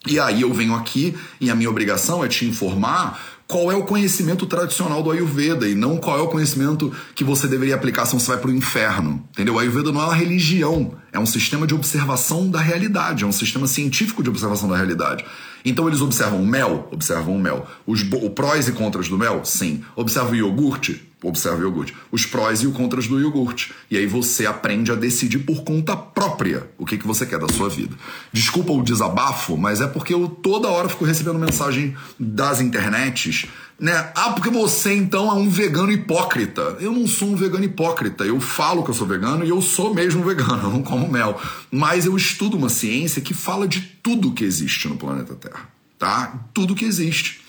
E 0.07 0.21
aí 0.21 0.43
eu 0.43 0.53
venho 0.53 0.75
aqui 0.75 1.15
e 1.41 1.51
a 1.51 1.55
minha 1.55 1.71
obrigação 1.71 2.23
é 2.23 2.29
te 2.29 2.45
informar 2.45 3.34
qual 3.47 3.71
é 3.71 3.77
o 3.77 3.85
conhecimento 3.85 4.47
tradicional 4.47 5.03
do 5.03 5.11
Ayurveda 5.11 5.69
e 5.69 5.75
não 5.75 5.99
qual 5.99 6.19
é 6.19 6.23
o 6.23 6.29
conhecimento 6.29 6.93
que 7.15 7.23
você 7.23 7.47
deveria 7.47 7.75
aplicar 7.75 8.07
se 8.07 8.15
você 8.15 8.29
vai 8.29 8.39
para 8.39 8.51
o 8.51 8.55
inferno. 8.55 9.23
Entendeu? 9.31 9.55
O 9.55 9.59
Ayurveda 9.59 9.93
não 9.93 10.01
é 10.01 10.05
uma 10.05 10.15
religião, 10.15 10.95
é 11.13 11.19
um 11.19 11.27
sistema 11.27 11.67
de 11.67 11.75
observação 11.75 12.51
da 12.51 12.61
realidade, 12.61 13.25
é 13.25 13.27
um 13.27 13.33
sistema 13.33 13.67
científico 13.67 14.23
de 14.23 14.31
observação 14.31 14.69
da 14.69 14.77
realidade. 14.77 15.25
Então 15.65 15.87
eles 15.87 16.01
observam 16.01 16.43
o 16.43 16.47
mel, 16.47 16.89
observam 16.91 17.37
o 17.37 17.41
mel. 17.41 17.67
Os 17.87 18.03
prós 18.35 18.69
e 18.69 18.73
contras 18.73 19.09
do 19.09 19.19
mel, 19.19 19.45
sim. 19.45 19.83
Observam 19.97 20.33
o 20.33 20.37
iogurte, 20.37 21.03
observa 21.25 21.59
o 21.59 21.63
iogurte. 21.63 21.97
Os 22.13 22.27
prós 22.27 22.63
e 22.63 22.67
os 22.67 22.77
contras 22.77 23.07
do 23.09 23.21
iogurte. 23.21 23.73
E 23.91 23.97
aí 23.97 24.07
você 24.07 24.47
aprende 24.47 24.93
a 24.93 24.95
decidir 24.95 25.39
por 25.39 25.65
conta 25.65 25.97
própria 25.97 26.69
o 26.79 26.85
que, 26.85 26.99
que 26.99 27.07
você 27.07 27.25
quer 27.25 27.39
da 27.39 27.49
sua 27.49 27.69
vida. 27.69 27.97
Desculpa 28.33 28.73
o 28.73 28.83
desabafo, 28.83 29.57
mas 29.57 29.81
é 29.81 29.87
porque 29.87 30.13
eu 30.13 30.29
toda 30.29 30.69
hora 30.69 30.89
fico 30.89 31.05
recebendo 31.05 31.39
mensagem 31.39 31.97
das 32.19 32.61
internets, 32.61 33.47
né? 33.79 34.13
Ah, 34.15 34.31
porque 34.31 34.51
você 34.51 34.95
então 34.95 35.29
é 35.29 35.35
um 35.35 35.49
vegano 35.49 35.91
hipócrita. 35.91 36.77
Eu 36.81 36.93
não 36.93 37.07
sou 37.07 37.29
um 37.29 37.37
vegano 37.37 37.65
hipócrita. 37.65 38.25
Eu 38.25 38.39
falo 38.39 38.85
que 38.85 38.91
eu 38.91 38.95
sou 38.95 39.07
vegano 39.07 39.45
e 39.45 39.49
eu 39.49 39.61
sou 39.61 39.95
mesmo 39.95 40.23
vegano, 40.23 40.63
eu 40.69 40.71
não 40.71 40.83
como 40.83 41.11
mel. 41.11 41.41
Mas 41.71 42.07
eu 42.07 42.17
estudo 42.17 42.57
uma 42.57 42.69
ciência 42.69 43.23
que 43.23 43.35
fala 43.35 43.67
de 43.67 43.81
tudo 44.03 44.33
que 44.33 44.45
existe 44.45 44.89
no 44.89 44.97
planeta 44.97 45.35
Terra, 45.35 45.69
tá? 45.99 46.49
Tudo 46.53 46.75
que 46.75 46.85
existe. 46.85 47.41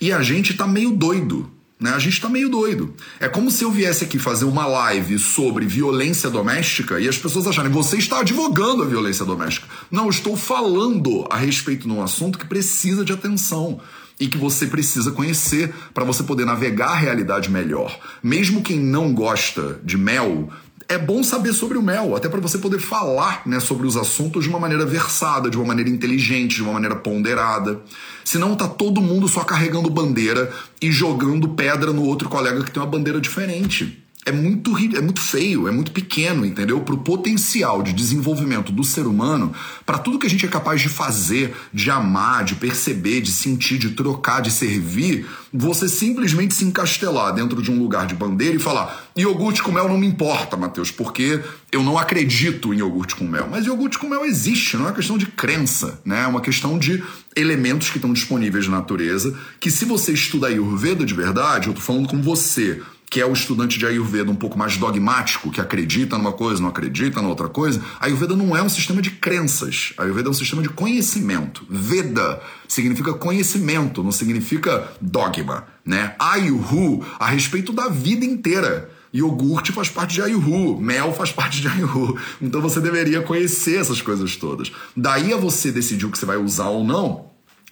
E 0.00 0.12
a 0.12 0.22
gente 0.22 0.54
tá 0.54 0.66
meio 0.66 0.92
doido 0.92 1.50
né? 1.78 1.90
A 1.90 1.98
gente 1.98 2.20
tá 2.20 2.28
meio 2.28 2.48
doido. 2.48 2.94
É 3.18 3.28
como 3.28 3.50
se 3.50 3.64
eu 3.64 3.70
viesse 3.70 4.04
aqui 4.04 4.18
fazer 4.18 4.44
uma 4.44 4.66
live 4.66 5.18
sobre 5.18 5.66
violência 5.66 6.30
doméstica 6.30 7.00
e 7.00 7.08
as 7.08 7.18
pessoas 7.18 7.46
acharem 7.46 7.70
você 7.70 7.96
está 7.96 8.20
advogando 8.20 8.82
a 8.82 8.86
violência 8.86 9.24
doméstica. 9.24 9.66
Não, 9.90 10.04
eu 10.04 10.10
estou 10.10 10.36
falando 10.36 11.26
a 11.30 11.36
respeito 11.36 11.86
de 11.86 11.92
um 11.92 12.02
assunto 12.02 12.38
que 12.38 12.46
precisa 12.46 13.04
de 13.04 13.12
atenção 13.12 13.80
e 14.18 14.28
que 14.28 14.38
você 14.38 14.66
precisa 14.66 15.10
conhecer 15.10 15.74
para 15.92 16.04
você 16.04 16.22
poder 16.22 16.44
navegar 16.44 16.90
a 16.90 16.96
realidade 16.96 17.50
melhor. 17.50 17.98
Mesmo 18.22 18.62
quem 18.62 18.78
não 18.78 19.12
gosta 19.12 19.80
de 19.82 19.98
mel, 19.98 20.48
é 20.88 20.98
bom 20.98 21.22
saber 21.22 21.52
sobre 21.52 21.78
o 21.78 21.82
mel, 21.82 22.14
até 22.14 22.28
para 22.28 22.40
você 22.40 22.58
poder 22.58 22.78
falar 22.78 23.42
né, 23.46 23.58
sobre 23.60 23.86
os 23.86 23.96
assuntos 23.96 24.44
de 24.44 24.50
uma 24.50 24.60
maneira 24.60 24.84
versada, 24.84 25.50
de 25.50 25.56
uma 25.56 25.66
maneira 25.66 25.90
inteligente, 25.90 26.56
de 26.56 26.62
uma 26.62 26.72
maneira 26.74 26.96
ponderada. 26.96 27.80
Senão 28.24 28.54
tá 28.54 28.68
todo 28.68 29.00
mundo 29.00 29.26
só 29.26 29.44
carregando 29.44 29.90
bandeira 29.90 30.52
e 30.80 30.92
jogando 30.92 31.48
pedra 31.48 31.92
no 31.92 32.04
outro 32.04 32.28
colega 32.28 32.62
que 32.62 32.70
tem 32.70 32.82
uma 32.82 32.88
bandeira 32.88 33.20
diferente 33.20 34.03
é 34.26 34.32
muito, 34.32 34.76
é 34.96 35.00
muito 35.00 35.20
feio, 35.20 35.68
é 35.68 35.70
muito 35.70 35.92
pequeno, 35.92 36.46
entendeu? 36.46 36.80
Para 36.80 36.94
o 36.94 36.98
potencial 36.98 37.82
de 37.82 37.92
desenvolvimento 37.92 38.72
do 38.72 38.82
ser 38.82 39.06
humano, 39.06 39.52
para 39.84 39.98
tudo 39.98 40.18
que 40.18 40.26
a 40.26 40.30
gente 40.30 40.46
é 40.46 40.48
capaz 40.48 40.80
de 40.80 40.88
fazer, 40.88 41.54
de 41.72 41.90
amar, 41.90 42.42
de 42.44 42.54
perceber, 42.54 43.20
de 43.20 43.30
sentir, 43.30 43.76
de 43.76 43.90
trocar, 43.90 44.40
de 44.40 44.50
servir, 44.50 45.26
você 45.52 45.88
simplesmente 45.88 46.54
se 46.54 46.64
encastelar 46.64 47.34
dentro 47.34 47.60
de 47.60 47.70
um 47.70 47.78
lugar 47.78 48.06
de 48.06 48.14
bandeira 48.14 48.56
e 48.56 48.58
falar: 48.58 49.10
iogurte 49.14 49.62
com 49.62 49.70
mel 49.70 49.88
não 49.88 49.98
me 49.98 50.06
importa, 50.06 50.56
Matheus, 50.56 50.90
porque 50.90 51.42
eu 51.70 51.82
não 51.82 51.98
acredito 51.98 52.72
em 52.72 52.78
iogurte 52.78 53.14
com 53.14 53.24
mel. 53.24 53.48
Mas 53.50 53.66
iogurte 53.66 53.98
com 53.98 54.08
mel 54.08 54.24
existe, 54.24 54.76
não 54.76 54.84
é 54.84 54.88
uma 54.88 54.94
questão 54.94 55.18
de 55.18 55.26
crença, 55.26 56.00
né? 56.04 56.22
É 56.22 56.26
uma 56.26 56.40
questão 56.40 56.78
de 56.78 57.02
elementos 57.36 57.90
que 57.90 57.98
estão 57.98 58.12
disponíveis 58.12 58.66
na 58.68 58.78
natureza, 58.78 59.36
que 59.60 59.70
se 59.70 59.84
você 59.84 60.12
estuda 60.12 60.46
Ayurveda 60.46 61.04
de 61.04 61.12
verdade, 61.12 61.68
eu 61.68 61.74
tô 61.74 61.80
falando 61.80 62.08
com 62.08 62.22
você 62.22 62.80
que 63.14 63.20
é 63.20 63.24
o 63.24 63.32
estudante 63.32 63.78
de 63.78 63.86
Ayurveda 63.86 64.28
um 64.28 64.34
pouco 64.34 64.58
mais 64.58 64.76
dogmático, 64.76 65.48
que 65.48 65.60
acredita 65.60 66.18
numa 66.18 66.32
coisa, 66.32 66.60
não 66.60 66.68
acredita 66.68 67.22
na 67.22 67.28
outra 67.28 67.48
coisa, 67.48 67.80
Ayurveda 68.00 68.34
não 68.34 68.56
é 68.56 68.60
um 68.60 68.68
sistema 68.68 69.00
de 69.00 69.12
crenças. 69.12 69.92
Ayurveda 69.96 70.26
é 70.26 70.32
um 70.32 70.34
sistema 70.34 70.60
de 70.60 70.68
conhecimento. 70.68 71.64
Veda 71.70 72.42
significa 72.66 73.14
conhecimento, 73.14 74.02
não 74.02 74.10
significa 74.10 74.92
dogma, 75.00 75.64
né? 75.86 76.16
Ayurhu 76.18 77.04
a 77.20 77.28
respeito 77.28 77.72
da 77.72 77.88
vida 77.88 78.24
inteira. 78.24 78.90
Iogurte 79.14 79.70
faz 79.70 79.88
parte 79.88 80.14
de 80.14 80.22
Ayurru, 80.22 80.80
mel 80.80 81.12
faz 81.12 81.30
parte 81.30 81.60
de 81.60 81.68
Ayurru. 81.68 82.18
Então 82.42 82.60
você 82.60 82.80
deveria 82.80 83.22
conhecer 83.22 83.78
essas 83.78 84.02
coisas 84.02 84.34
todas. 84.34 84.72
Daí 84.96 85.32
a 85.32 85.36
você 85.36 85.70
decidir 85.70 86.06
o 86.06 86.10
que 86.10 86.18
você 86.18 86.26
vai 86.26 86.36
usar 86.36 86.66
ou 86.66 86.82
não, 86.82 87.26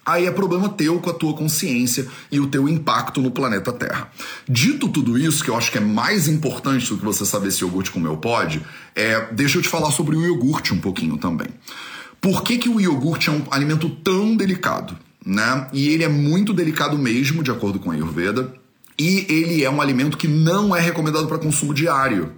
Aí 0.04 0.26
é 0.26 0.30
problema 0.32 0.68
teu 0.68 0.98
com 0.98 1.10
a 1.10 1.14
tua 1.14 1.32
consciência 1.34 2.08
e 2.30 2.40
o 2.40 2.48
teu 2.48 2.68
impacto 2.68 3.20
no 3.20 3.30
planeta 3.30 3.72
Terra. 3.72 4.10
Dito 4.48 4.88
tudo 4.88 5.16
isso, 5.16 5.44
que 5.44 5.50
eu 5.50 5.56
acho 5.56 5.70
que 5.70 5.78
é 5.78 5.80
mais 5.80 6.26
importante 6.26 6.88
do 6.88 6.98
que 6.98 7.04
você 7.04 7.24
saber 7.24 7.52
se 7.52 7.62
iogurte 7.62 7.90
comeu 7.90 8.16
pode, 8.16 8.62
é, 8.96 9.32
deixa 9.32 9.58
eu 9.58 9.62
te 9.62 9.68
falar 9.68 9.92
sobre 9.92 10.16
o 10.16 10.24
iogurte 10.24 10.74
um 10.74 10.78
pouquinho 10.78 11.16
também. 11.16 11.48
Por 12.20 12.42
que, 12.42 12.58
que 12.58 12.68
o 12.68 12.80
iogurte 12.80 13.28
é 13.28 13.32
um 13.32 13.42
alimento 13.50 13.88
tão 13.88 14.36
delicado? 14.36 14.98
Né? 15.24 15.68
E 15.72 15.88
ele 15.88 16.02
é 16.02 16.08
muito 16.08 16.52
delicado 16.52 16.98
mesmo, 16.98 17.42
de 17.42 17.50
acordo 17.50 17.78
com 17.78 17.90
a 17.90 17.94
Ayurveda, 17.94 18.52
e 18.98 19.26
ele 19.28 19.64
é 19.64 19.70
um 19.70 19.80
alimento 19.80 20.16
que 20.16 20.28
não 20.28 20.74
é 20.74 20.80
recomendado 20.80 21.26
para 21.26 21.38
consumo 21.38 21.72
diário. 21.72 22.32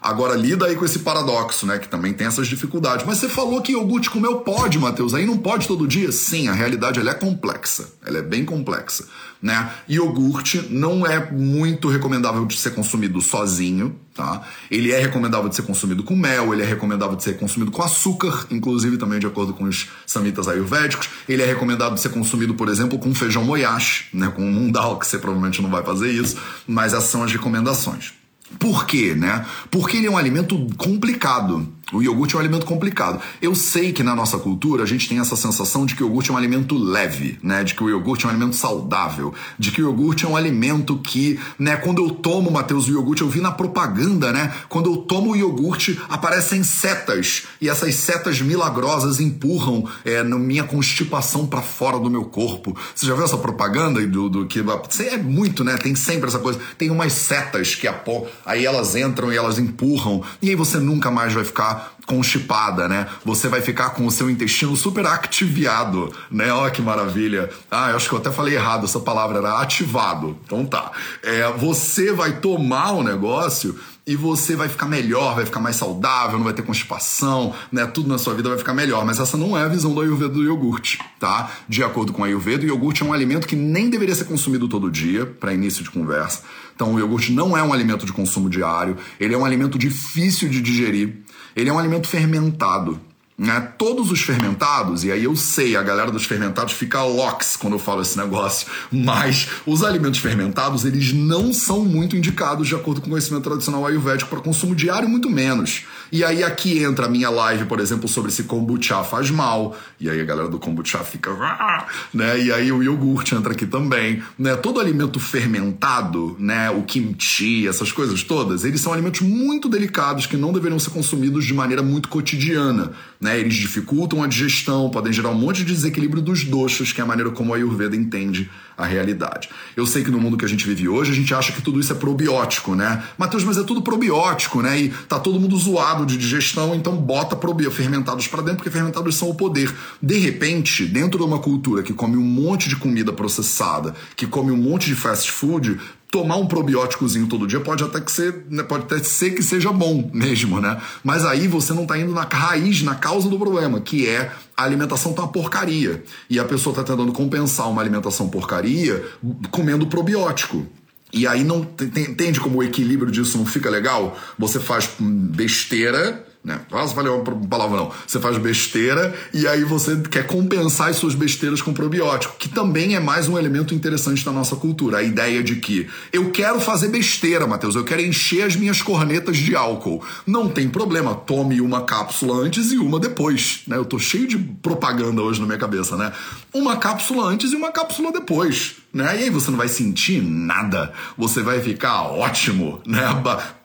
Agora, 0.00 0.34
lida 0.34 0.66
aí 0.66 0.76
com 0.76 0.84
esse 0.84 1.00
paradoxo, 1.00 1.66
né? 1.66 1.78
Que 1.78 1.88
também 1.88 2.12
tem 2.12 2.26
essas 2.26 2.46
dificuldades. 2.46 3.04
Mas 3.06 3.18
você 3.18 3.28
falou 3.28 3.60
que 3.60 3.72
iogurte 3.72 4.10
comeu 4.10 4.36
pode, 4.36 4.78
Matheus. 4.78 5.14
Aí 5.14 5.26
não 5.26 5.38
pode 5.38 5.66
todo 5.66 5.86
dia? 5.86 6.12
Sim, 6.12 6.48
a 6.48 6.52
realidade 6.52 7.00
ela 7.00 7.10
é 7.10 7.14
complexa. 7.14 7.88
Ela 8.04 8.18
é 8.18 8.22
bem 8.22 8.44
complexa, 8.44 9.04
né? 9.42 9.70
Iogurte 9.88 10.68
não 10.70 11.06
é 11.06 11.30
muito 11.30 11.88
recomendável 11.88 12.44
de 12.46 12.56
ser 12.56 12.70
consumido 12.70 13.20
sozinho, 13.20 13.96
tá? 14.14 14.46
Ele 14.70 14.92
é 14.92 15.00
recomendável 15.00 15.48
de 15.48 15.56
ser 15.56 15.62
consumido 15.62 16.04
com 16.04 16.14
mel, 16.14 16.52
ele 16.52 16.62
é 16.62 16.66
recomendável 16.66 17.16
de 17.16 17.24
ser 17.24 17.36
consumido 17.36 17.70
com 17.70 17.82
açúcar, 17.82 18.46
inclusive 18.50 18.98
também 18.98 19.18
de 19.18 19.26
acordo 19.26 19.54
com 19.54 19.64
os 19.64 19.88
samitas 20.06 20.46
ayurvédicos. 20.46 21.08
Ele 21.28 21.42
é 21.42 21.46
recomendado 21.46 21.94
de 21.94 22.00
ser 22.00 22.10
consumido, 22.10 22.54
por 22.54 22.68
exemplo, 22.68 22.98
com 22.98 23.14
feijão 23.14 23.44
moyash, 23.44 24.06
né? 24.12 24.28
Com 24.28 24.42
mundal, 24.46 24.98
que 24.98 25.06
você 25.06 25.18
provavelmente 25.18 25.60
não 25.60 25.70
vai 25.70 25.82
fazer 25.82 26.10
isso. 26.10 26.36
Mas 26.66 26.92
essas 26.92 27.10
são 27.10 27.24
as 27.24 27.32
recomendações. 27.32 28.12
Por 28.58 28.86
quê, 28.86 29.14
né? 29.14 29.44
Porque 29.70 29.96
ele 29.96 30.06
é 30.06 30.10
um 30.10 30.16
alimento 30.16 30.66
complicado. 30.76 31.68
O 31.92 32.02
iogurte 32.02 32.34
é 32.34 32.38
um 32.38 32.40
alimento 32.40 32.66
complicado. 32.66 33.22
Eu 33.40 33.54
sei 33.54 33.92
que 33.92 34.02
na 34.02 34.12
nossa 34.12 34.38
cultura 34.38 34.82
a 34.82 34.86
gente 34.86 35.08
tem 35.08 35.20
essa 35.20 35.36
sensação 35.36 35.86
de 35.86 35.94
que 35.94 36.02
o 36.02 36.06
iogurte 36.06 36.30
é 36.30 36.34
um 36.34 36.36
alimento 36.36 36.76
leve, 36.76 37.38
né? 37.40 37.62
De 37.62 37.76
que 37.76 37.84
o 37.84 37.88
iogurte 37.88 38.24
é 38.24 38.26
um 38.26 38.30
alimento 38.30 38.56
saudável, 38.56 39.32
de 39.56 39.70
que 39.70 39.80
o 39.80 39.84
iogurte 39.84 40.24
é 40.24 40.28
um 40.28 40.36
alimento 40.36 40.98
que, 40.98 41.38
né, 41.56 41.76
quando 41.76 42.02
eu 42.02 42.10
tomo, 42.10 42.50
Matheus, 42.50 42.88
o 42.88 42.90
iogurte, 42.90 43.22
eu 43.22 43.28
vi 43.28 43.40
na 43.40 43.52
propaganda, 43.52 44.32
né? 44.32 44.52
Quando 44.68 44.90
eu 44.90 44.96
tomo 44.96 45.30
o 45.30 45.36
iogurte, 45.36 45.96
aparecem 46.08 46.64
setas 46.64 47.44
e 47.60 47.68
essas 47.68 47.94
setas 47.94 48.40
milagrosas 48.40 49.20
empurram 49.20 49.88
é, 50.04 50.24
na 50.24 50.40
minha 50.40 50.64
constipação 50.64 51.46
para 51.46 51.62
fora 51.62 52.00
do 52.00 52.10
meu 52.10 52.24
corpo. 52.24 52.76
Você 52.96 53.06
já 53.06 53.14
viu 53.14 53.24
essa 53.24 53.38
propaganda 53.38 54.04
do, 54.04 54.28
do 54.28 54.46
que 54.46 54.58
é 55.04 55.16
muito, 55.18 55.62
né? 55.62 55.78
Tem 55.78 55.94
sempre 55.94 56.26
essa 56.26 56.40
coisa. 56.40 56.58
Tem 56.76 56.90
umas 56.90 57.12
setas 57.12 57.76
que 57.76 57.86
apó, 57.86 58.26
aí 58.44 58.66
elas 58.66 58.96
entram 58.96 59.32
e 59.32 59.36
elas 59.36 59.56
empurram 59.56 60.24
e 60.42 60.50
aí 60.50 60.56
você 60.56 60.78
nunca 60.78 61.12
mais 61.12 61.32
vai 61.32 61.44
ficar 61.44 61.75
constipada, 62.06 62.88
né? 62.88 63.08
Você 63.24 63.48
vai 63.48 63.60
ficar 63.60 63.90
com 63.90 64.06
o 64.06 64.10
seu 64.10 64.30
intestino 64.30 64.76
super 64.76 65.06
activado, 65.06 66.12
né? 66.30 66.52
Olha 66.52 66.70
que 66.70 66.80
maravilha. 66.80 67.50
Ah, 67.70 67.90
eu 67.90 67.96
acho 67.96 68.08
que 68.08 68.14
eu 68.14 68.18
até 68.18 68.30
falei 68.30 68.54
errado, 68.54 68.84
essa 68.84 69.00
palavra 69.00 69.38
era 69.38 69.60
ativado. 69.60 70.38
Então 70.44 70.64
tá. 70.64 70.92
É, 71.22 71.50
você 71.52 72.12
vai 72.12 72.38
tomar 72.40 72.92
o 72.92 73.02
negócio 73.02 73.78
e 74.06 74.14
você 74.14 74.54
vai 74.54 74.68
ficar 74.68 74.86
melhor, 74.86 75.34
vai 75.34 75.44
ficar 75.44 75.58
mais 75.58 75.74
saudável, 75.74 76.38
não 76.38 76.44
vai 76.44 76.52
ter 76.52 76.62
constipação, 76.62 77.52
né? 77.72 77.84
Tudo 77.86 78.08
na 78.08 78.18
sua 78.18 78.34
vida 78.34 78.48
vai 78.48 78.56
ficar 78.56 78.72
melhor. 78.72 79.04
Mas 79.04 79.18
essa 79.18 79.36
não 79.36 79.58
é 79.58 79.64
a 79.64 79.68
visão 79.68 79.92
do 79.92 80.00
Ayurveda 80.00 80.32
do 80.32 80.44
iogurte, 80.44 81.00
tá? 81.18 81.50
De 81.68 81.82
acordo 81.82 82.12
com 82.12 82.22
a 82.22 82.26
Ayurveda, 82.28 82.64
o 82.64 82.68
iogurte 82.68 83.02
é 83.02 83.06
um 83.06 83.12
alimento 83.12 83.48
que 83.48 83.56
nem 83.56 83.90
deveria 83.90 84.14
ser 84.14 84.24
consumido 84.24 84.68
todo 84.68 84.88
dia, 84.92 85.26
para 85.26 85.52
início 85.52 85.82
de 85.82 85.90
conversa. 85.90 86.42
Então, 86.76 86.94
o 86.94 87.00
iogurte 87.00 87.32
não 87.32 87.56
é 87.56 87.62
um 87.62 87.72
alimento 87.72 88.06
de 88.06 88.12
consumo 88.12 88.48
diário, 88.48 88.96
ele 89.18 89.34
é 89.34 89.38
um 89.38 89.44
alimento 89.44 89.76
difícil 89.76 90.48
de 90.48 90.60
digerir. 90.60 91.22
Ele 91.56 91.70
é 91.70 91.72
um 91.72 91.78
alimento 91.78 92.06
fermentado. 92.06 93.00
Né? 93.38 93.60
Todos 93.76 94.10
os 94.10 94.22
fermentados, 94.22 95.04
e 95.04 95.12
aí 95.12 95.24
eu 95.24 95.36
sei, 95.36 95.76
a 95.76 95.82
galera 95.82 96.10
dos 96.10 96.24
fermentados 96.24 96.72
fica 96.72 97.02
lox 97.02 97.54
quando 97.56 97.74
eu 97.74 97.78
falo 97.78 98.00
esse 98.00 98.16
negócio, 98.16 98.66
mas 98.90 99.48
os 99.66 99.84
alimentos 99.84 100.20
fermentados, 100.20 100.86
eles 100.86 101.12
não 101.12 101.52
são 101.52 101.84
muito 101.84 102.16
indicados 102.16 102.66
de 102.66 102.74
acordo 102.74 103.02
com 103.02 103.08
o 103.08 103.10
conhecimento 103.10 103.44
tradicional 103.44 103.84
ayurvédico 103.86 104.30
para 104.30 104.40
consumo 104.40 104.74
diário, 104.74 105.06
muito 105.06 105.28
menos. 105.28 105.84
E 106.10 106.24
aí 106.24 106.42
aqui 106.42 106.82
entra 106.82 107.06
a 107.06 107.08
minha 107.08 107.30
live, 107.30 107.64
por 107.64 107.80
exemplo, 107.80 108.08
sobre 108.08 108.30
se 108.30 108.44
kombucha 108.44 109.02
faz 109.04 109.30
mal, 109.30 109.76
e 110.00 110.08
aí 110.08 110.20
a 110.20 110.24
galera 110.24 110.48
do 110.48 110.58
kombucha 110.58 110.98
fica, 110.98 111.30
ah", 111.32 111.86
né? 112.12 112.40
E 112.40 112.52
aí 112.52 112.70
o 112.72 112.82
iogurte 112.82 113.34
entra 113.34 113.52
aqui 113.52 113.66
também, 113.66 114.22
né? 114.38 114.56
Todo 114.56 114.80
alimento 114.80 115.18
fermentado, 115.18 116.36
né, 116.38 116.70
o 116.70 116.82
kimchi, 116.82 117.66
essas 117.66 117.92
coisas 117.92 118.22
todas, 118.22 118.64
eles 118.64 118.80
são 118.80 118.92
alimentos 118.92 119.20
muito 119.20 119.68
delicados 119.68 120.26
que 120.26 120.36
não 120.36 120.52
deveriam 120.52 120.78
ser 120.78 120.90
consumidos 120.90 121.44
de 121.44 121.54
maneira 121.54 121.82
muito 121.82 122.08
cotidiana 122.08 122.92
né? 123.20 123.38
Eles 123.38 123.54
dificultam 123.54 124.22
a 124.22 124.26
digestão, 124.26 124.90
podem 124.90 125.12
gerar 125.12 125.30
um 125.30 125.34
monte 125.34 125.64
de 125.64 125.74
desequilíbrio 125.74 126.22
dos 126.22 126.44
doxas, 126.44 126.92
que 126.92 127.00
é 127.00 127.04
a 127.04 127.06
maneira 127.06 127.30
como 127.30 127.52
a 127.52 127.56
Ayurveda 127.56 127.96
entende 127.96 128.50
a 128.76 128.84
realidade. 128.84 129.48
Eu 129.76 129.86
sei 129.86 130.04
que 130.04 130.10
no 130.10 130.20
mundo 130.20 130.36
que 130.36 130.44
a 130.44 130.48
gente 130.48 130.66
vive 130.66 130.88
hoje, 130.88 131.12
a 131.12 131.14
gente 131.14 131.34
acha 131.34 131.52
que 131.52 131.62
tudo 131.62 131.80
isso 131.80 131.92
é 131.92 131.96
probiótico, 131.96 132.74
né? 132.74 133.02
Matheus, 133.16 133.44
mas 133.44 133.56
é 133.56 133.62
tudo 133.62 133.82
probiótico, 133.82 134.60
né? 134.60 134.78
E 134.78 134.88
tá 135.08 135.18
todo 135.18 135.40
mundo 135.40 135.56
zoado 135.56 136.04
de 136.04 136.16
digestão, 136.16 136.74
então 136.74 136.96
bota 136.96 137.34
probi 137.34 137.70
fermentados 137.70 138.26
para 138.26 138.42
dentro, 138.42 138.58
porque 138.58 138.70
fermentados 138.70 139.14
são 139.14 139.30
o 139.30 139.34
poder. 139.34 139.74
De 140.02 140.18
repente, 140.18 140.84
dentro 140.84 141.18
de 141.18 141.24
uma 141.24 141.38
cultura 141.38 141.82
que 141.82 141.92
come 141.92 142.16
um 142.16 142.22
monte 142.22 142.68
de 142.68 142.76
comida 142.76 143.12
processada, 143.12 143.94
que 144.14 144.26
come 144.26 144.50
um 144.50 144.56
monte 144.56 144.86
de 144.86 144.94
fast 144.94 145.30
food, 145.30 145.78
tomar 146.16 146.36
um 146.36 146.46
probióticozinho 146.46 147.26
todo 147.26 147.46
dia 147.46 147.60
pode 147.60 147.84
até 147.84 148.00
que 148.00 148.10
ser, 148.10 148.46
né, 148.48 148.62
pode 148.62 148.84
até 148.84 148.98
ser 149.00 149.32
que 149.32 149.42
seja 149.42 149.70
bom 149.70 150.08
mesmo, 150.14 150.58
né? 150.62 150.80
Mas 151.04 151.26
aí 151.26 151.46
você 151.46 151.74
não 151.74 151.82
está 151.82 151.98
indo 151.98 152.12
na 152.12 152.22
raiz, 152.22 152.82
na 152.82 152.94
causa 152.94 153.28
do 153.28 153.38
problema, 153.38 153.82
que 153.82 154.08
é 154.08 154.32
a 154.56 154.64
alimentação 154.64 155.12
tá 155.12 155.22
uma 155.22 155.28
porcaria. 155.28 156.02
E 156.30 156.40
a 156.40 156.44
pessoa 156.46 156.72
está 156.72 156.82
tentando 156.82 157.12
compensar 157.12 157.68
uma 157.68 157.82
alimentação 157.82 158.30
porcaria 158.30 159.04
comendo 159.50 159.86
probiótico. 159.88 160.66
E 161.12 161.26
aí 161.26 161.44
não 161.44 161.68
entende 161.80 162.40
como 162.40 162.60
o 162.60 162.62
equilíbrio 162.62 163.12
disso 163.12 163.36
não 163.36 163.44
fica 163.44 163.68
legal? 163.68 164.16
Você 164.38 164.58
faz 164.58 164.88
besteira 164.98 166.25
né? 166.46 166.60
Valeu 166.70 167.16
uma 167.16 167.48
palavra 167.48 167.76
não. 167.76 167.90
Você 168.06 168.20
faz 168.20 168.38
besteira 168.38 169.12
e 169.34 169.48
aí 169.48 169.64
você 169.64 169.96
quer 169.96 170.28
compensar 170.28 170.90
as 170.90 170.96
suas 170.96 171.12
besteiras 171.12 171.60
com 171.60 171.74
probiótico, 171.74 172.36
que 172.38 172.48
também 172.48 172.94
é 172.94 173.00
mais 173.00 173.26
um 173.26 173.36
elemento 173.36 173.74
interessante 173.74 174.24
da 174.24 174.30
nossa 174.30 174.54
cultura. 174.54 174.98
A 174.98 175.02
ideia 175.02 175.42
de 175.42 175.56
que 175.56 175.88
eu 176.12 176.30
quero 176.30 176.60
fazer 176.60 176.86
besteira, 176.86 177.48
Matheus, 177.48 177.74
eu 177.74 177.82
quero 177.82 178.00
encher 178.00 178.44
as 178.44 178.54
minhas 178.54 178.80
cornetas 178.80 179.36
de 179.36 179.56
álcool. 179.56 180.04
Não 180.24 180.48
tem 180.48 180.68
problema, 180.68 181.16
tome 181.16 181.60
uma 181.60 181.82
cápsula 181.82 182.36
antes 182.36 182.70
e 182.70 182.78
uma 182.78 183.00
depois. 183.00 183.62
Né? 183.66 183.76
Eu 183.76 183.84
tô 183.84 183.98
cheio 183.98 184.28
de 184.28 184.38
propaganda 184.38 185.22
hoje 185.22 185.40
na 185.40 185.46
minha 185.46 185.58
cabeça, 185.58 185.96
né? 185.96 186.12
Uma 186.54 186.76
cápsula 186.76 187.24
antes 187.24 187.52
e 187.52 187.56
uma 187.56 187.72
cápsula 187.72 188.12
depois 188.12 188.76
né? 188.96 189.20
E 189.20 189.24
aí 189.24 189.30
você 189.30 189.50
não 189.50 189.58
vai 189.58 189.68
sentir 189.68 190.22
nada, 190.22 190.92
você 191.16 191.42
vai 191.42 191.60
ficar 191.60 192.02
ótimo, 192.02 192.80
né? 192.86 193.02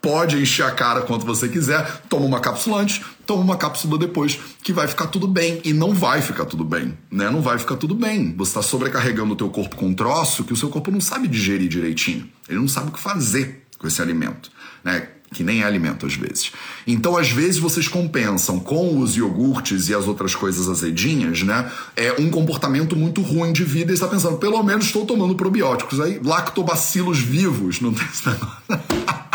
Pode 0.01 0.37
encher 0.37 0.65
a 0.65 0.71
cara 0.71 1.01
quanto 1.01 1.25
você 1.25 1.47
quiser, 1.47 2.01
toma 2.09 2.25
uma 2.25 2.39
cápsula 2.39 2.81
antes, 2.81 3.01
toma 3.25 3.41
uma 3.41 3.57
cápsula 3.57 3.97
depois, 3.97 4.37
que 4.61 4.73
vai 4.73 4.87
ficar 4.87 5.07
tudo 5.07 5.27
bem. 5.27 5.61
E 5.63 5.73
não 5.73 5.93
vai 5.93 6.21
ficar 6.21 6.45
tudo 6.45 6.65
bem, 6.65 6.97
né? 7.09 7.29
Não 7.29 7.41
vai 7.41 7.57
ficar 7.57 7.77
tudo 7.77 7.95
bem. 7.95 8.35
Você 8.37 8.49
está 8.49 8.61
sobrecarregando 8.61 9.33
o 9.33 9.35
teu 9.35 9.49
corpo 9.49 9.75
com 9.75 9.87
um 9.87 9.93
troço 9.93 10.43
que 10.43 10.53
o 10.53 10.57
seu 10.57 10.69
corpo 10.69 10.91
não 10.91 11.01
sabe 11.01 11.27
digerir 11.27 11.69
direitinho. 11.69 12.29
Ele 12.49 12.59
não 12.59 12.67
sabe 12.67 12.89
o 12.89 12.91
que 12.91 12.99
fazer 12.99 13.65
com 13.77 13.87
esse 13.87 14.01
alimento, 14.01 14.51
né? 14.83 15.07
Que 15.33 15.43
nem 15.43 15.61
é 15.61 15.63
alimento 15.63 16.05
às 16.05 16.15
vezes. 16.15 16.51
Então, 16.85 17.17
às 17.17 17.31
vezes, 17.31 17.57
vocês 17.57 17.87
compensam 17.87 18.59
com 18.59 18.99
os 18.99 19.15
iogurtes 19.15 19.87
e 19.87 19.95
as 19.95 20.07
outras 20.07 20.35
coisas 20.35 20.67
azedinhas, 20.67 21.41
né? 21.43 21.71
É 21.95 22.13
um 22.19 22.29
comportamento 22.29 22.95
muito 22.95 23.21
ruim 23.21 23.53
de 23.53 23.63
vida 23.63 23.91
e 23.91 23.93
está 23.93 24.07
pensando, 24.07 24.37
pelo 24.37 24.61
menos 24.61 24.85
estou 24.85 25.05
tomando 25.05 25.35
probióticos. 25.35 25.99
Aí, 25.99 26.19
lactobacilos 26.23 27.19
vivos, 27.19 27.79
não 27.79 27.93
tem 27.93 28.05
esse 28.05 28.27
negócio. 28.27 28.57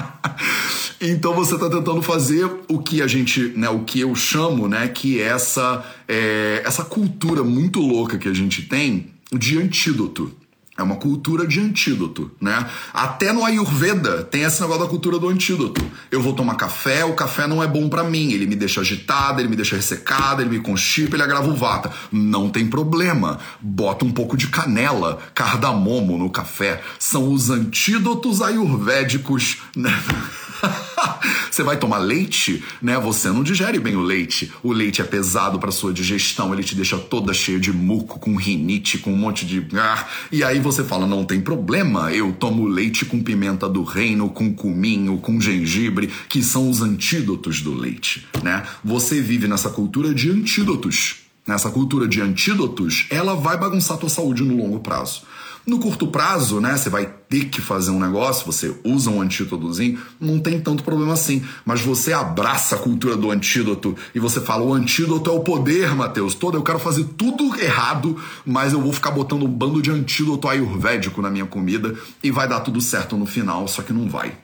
Então 0.98 1.34
você 1.34 1.54
está 1.54 1.68
tentando 1.68 2.00
fazer 2.00 2.50
o 2.68 2.78
que 2.78 3.02
a 3.02 3.06
gente, 3.06 3.52
né, 3.54 3.68
o 3.68 3.80
que 3.80 4.00
eu 4.00 4.14
chamo, 4.14 4.66
né, 4.66 4.88
que 4.88 5.20
é 5.20 5.26
essa, 5.26 5.84
é, 6.08 6.62
essa 6.64 6.84
cultura 6.84 7.44
muito 7.44 7.80
louca 7.80 8.16
que 8.16 8.28
a 8.28 8.32
gente 8.32 8.62
tem 8.62 9.10
de 9.30 9.58
antídoto. 9.58 10.32
É 10.78 10.82
uma 10.82 10.96
cultura 10.96 11.46
de 11.46 11.58
antídoto, 11.58 12.30
né? 12.40 12.68
Até 12.92 13.32
no 13.32 13.44
Ayurveda 13.44 14.22
tem 14.22 14.42
esse 14.42 14.60
negócio 14.60 14.82
da 14.82 14.88
cultura 14.88 15.18
do 15.18 15.28
antídoto. 15.28 15.82
Eu 16.10 16.20
vou 16.20 16.34
tomar 16.34 16.54
café, 16.56 17.04
o 17.04 17.14
café 17.14 17.46
não 17.46 17.62
é 17.62 17.66
bom 17.66 17.88
para 17.88 18.04
mim, 18.04 18.32
ele 18.32 18.46
me 18.46 18.54
deixa 18.54 18.82
agitada, 18.82 19.40
ele 19.40 19.48
me 19.48 19.56
deixa 19.56 19.74
ressecada, 19.74 20.42
ele 20.42 20.50
me 20.50 20.60
constipa, 20.60 21.16
ele 21.16 21.22
agrava 21.22 21.48
o 21.48 21.56
vata. 21.56 21.90
Não 22.12 22.50
tem 22.50 22.66
problema. 22.66 23.38
Bota 23.60 24.04
um 24.04 24.12
pouco 24.12 24.36
de 24.36 24.48
canela, 24.48 25.18
cardamomo 25.34 26.18
no 26.18 26.28
café. 26.28 26.82
São 26.98 27.32
os 27.32 27.48
antídotos 27.48 28.42
ayurvédicos, 28.42 29.58
né? 29.74 29.92
você 31.50 31.62
vai 31.62 31.76
tomar 31.76 31.98
leite, 31.98 32.62
né? 32.80 32.98
Você 32.98 33.28
não 33.28 33.42
digere 33.42 33.78
bem 33.78 33.96
o 33.96 34.00
leite. 34.00 34.52
O 34.62 34.72
leite 34.72 35.00
é 35.00 35.04
pesado 35.04 35.58
para 35.58 35.70
sua 35.70 35.92
digestão, 35.92 36.52
ele 36.52 36.62
te 36.62 36.74
deixa 36.74 36.98
toda 36.98 37.32
cheia 37.32 37.58
de 37.58 37.72
muco, 37.72 38.18
com 38.18 38.36
rinite, 38.36 38.98
com 38.98 39.12
um 39.12 39.16
monte 39.16 39.46
de. 39.46 39.66
Ah, 39.78 40.06
e 40.30 40.42
aí 40.42 40.58
você 40.58 40.84
fala: 40.84 41.06
não 41.06 41.24
tem 41.24 41.40
problema, 41.40 42.12
eu 42.12 42.32
tomo 42.32 42.66
leite 42.66 43.04
com 43.04 43.22
pimenta 43.22 43.68
do 43.68 43.82
reino, 43.82 44.28
com 44.28 44.54
cominho, 44.54 45.18
com 45.18 45.40
gengibre, 45.40 46.10
que 46.28 46.42
são 46.42 46.68
os 46.70 46.82
antídotos 46.82 47.60
do 47.60 47.74
leite, 47.74 48.26
né? 48.42 48.64
Você 48.84 49.20
vive 49.20 49.48
nessa 49.48 49.70
cultura 49.70 50.14
de 50.14 50.30
antídotos. 50.30 51.16
Nessa 51.46 51.70
cultura 51.70 52.08
de 52.08 52.20
antídotos, 52.20 53.06
ela 53.08 53.36
vai 53.36 53.56
bagunçar 53.56 53.96
a 53.96 54.00
tua 54.00 54.08
saúde 54.08 54.42
no 54.42 54.56
longo 54.56 54.80
prazo. 54.80 55.22
No 55.66 55.80
curto 55.80 56.06
prazo, 56.06 56.60
né, 56.60 56.76
você 56.76 56.88
vai 56.88 57.06
ter 57.28 57.46
que 57.46 57.60
fazer 57.60 57.90
um 57.90 57.98
negócio, 57.98 58.46
você 58.46 58.72
usa 58.84 59.10
um 59.10 59.20
antídotozinho, 59.20 59.98
não 60.20 60.38
tem 60.38 60.60
tanto 60.60 60.84
problema 60.84 61.14
assim. 61.14 61.42
Mas 61.64 61.80
você 61.80 62.12
abraça 62.12 62.76
a 62.76 62.78
cultura 62.78 63.16
do 63.16 63.32
antídoto 63.32 63.96
e 64.14 64.20
você 64.20 64.40
fala: 64.40 64.62
o 64.62 64.72
antídoto 64.72 65.28
é 65.28 65.32
o 65.32 65.40
poder, 65.40 65.92
Matheus. 65.92 66.36
Todo 66.36 66.56
eu 66.56 66.62
quero 66.62 66.78
fazer 66.78 67.02
tudo 67.16 67.60
errado, 67.60 68.16
mas 68.44 68.72
eu 68.72 68.80
vou 68.80 68.92
ficar 68.92 69.10
botando 69.10 69.42
um 69.42 69.50
bando 69.50 69.82
de 69.82 69.90
antídoto 69.90 70.48
ayurvédico 70.48 71.20
na 71.20 71.30
minha 71.30 71.46
comida 71.46 71.96
e 72.22 72.30
vai 72.30 72.46
dar 72.46 72.60
tudo 72.60 72.80
certo 72.80 73.16
no 73.16 73.26
final, 73.26 73.66
só 73.66 73.82
que 73.82 73.92
não 73.92 74.08
vai. 74.08 74.36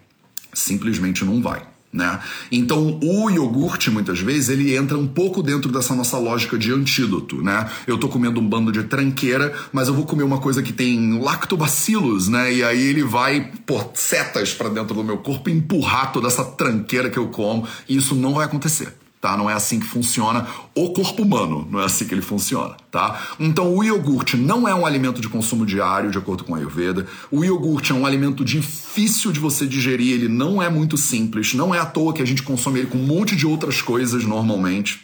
Simplesmente 0.53 1.25
não 1.25 1.41
vai. 1.41 1.72
Né? 1.93 2.21
Então 2.51 2.99
o 3.03 3.29
iogurte 3.29 3.91
muitas 3.91 4.19
vezes 4.19 4.49
ele 4.49 4.75
entra 4.75 4.97
um 4.97 5.07
pouco 5.07 5.43
dentro 5.43 5.71
dessa 5.71 5.95
nossa 5.95 6.17
lógica 6.17 6.57
de 6.57 6.73
antídoto, 6.73 7.43
né? 7.43 7.69
Eu 7.87 7.99
tô 7.99 8.09
comendo 8.09 8.41
um 8.41 8.49
bando 8.49 8.73
de 8.73 8.83
tranqueira, 8.85 9.53
mas 9.71 9.89
eu 9.89 9.95
vou 9.95 10.07
comer 10.07 10.23
uma 10.23 10.39
coisa 10.39 10.63
que 10.63 10.73
tem 10.73 11.21
lactobacilos, 11.21 12.29
né? 12.29 12.51
E 12.51 12.65
aí 12.65 12.81
ele 12.81 13.05
vai 13.05 13.53
pôr 13.67 13.91
setas 13.93 14.55
para 14.55 14.71
dentro 14.71 14.95
do 14.95 15.05
meu 15.05 15.19
corpo 15.19 15.51
empurrar 15.51 16.13
toda 16.13 16.29
essa 16.29 16.45
tranqueira 16.45 17.11
que 17.11 17.19
eu 17.19 17.29
como, 17.29 17.69
e 17.87 17.97
isso 17.97 18.15
não 18.15 18.35
vai 18.35 18.47
acontecer 18.47 19.02
tá? 19.23 19.37
Não 19.37 19.49
é 19.49 19.55
assim 19.55 19.79
que 19.79 19.87
funciona 19.87 20.49
o 20.75 20.93
corpo 20.93 21.23
humano, 21.23 21.67
não 21.71 21.81
é 21.81 21.85
assim 21.85 22.05
que 22.05 22.13
ele 22.13 22.21
funciona, 22.21 22.77
tá? 22.91 23.29
Então 23.39 23.73
o 23.73 23.85
iogurte 23.85 24.37
não 24.37 24.67
é 24.67 24.75
um 24.75 24.85
alimento 24.85 25.21
de 25.21 25.29
consumo 25.29 25.65
diário, 25.65 26.11
de 26.11 26.19
acordo 26.19 26.43
com 26.43 26.57
a 26.57 26.59
Ayurveda. 26.59 27.07
O 27.31 27.45
iogurte 27.45 27.93
é 27.93 27.95
um 27.95 28.05
alimento 28.05 28.45
difícil 28.45 29.31
de 29.31 29.39
você 29.39 29.65
digerir, 29.65 30.13
ele 30.15 30.29
não 30.29 30.61
é 30.61 30.69
muito 30.69 30.99
simples, 30.99 31.55
não 31.55 31.73
é 31.73 31.79
à 31.79 31.87
toa 31.87 32.13
que 32.13 32.21
a 32.21 32.25
gente 32.25 32.43
consome 32.43 32.81
ele 32.81 32.89
com 32.89 32.99
um 32.99 33.07
monte 33.07 33.37
de 33.37 33.47
outras 33.47 33.81
coisas 33.81 34.25
normalmente. 34.25 35.01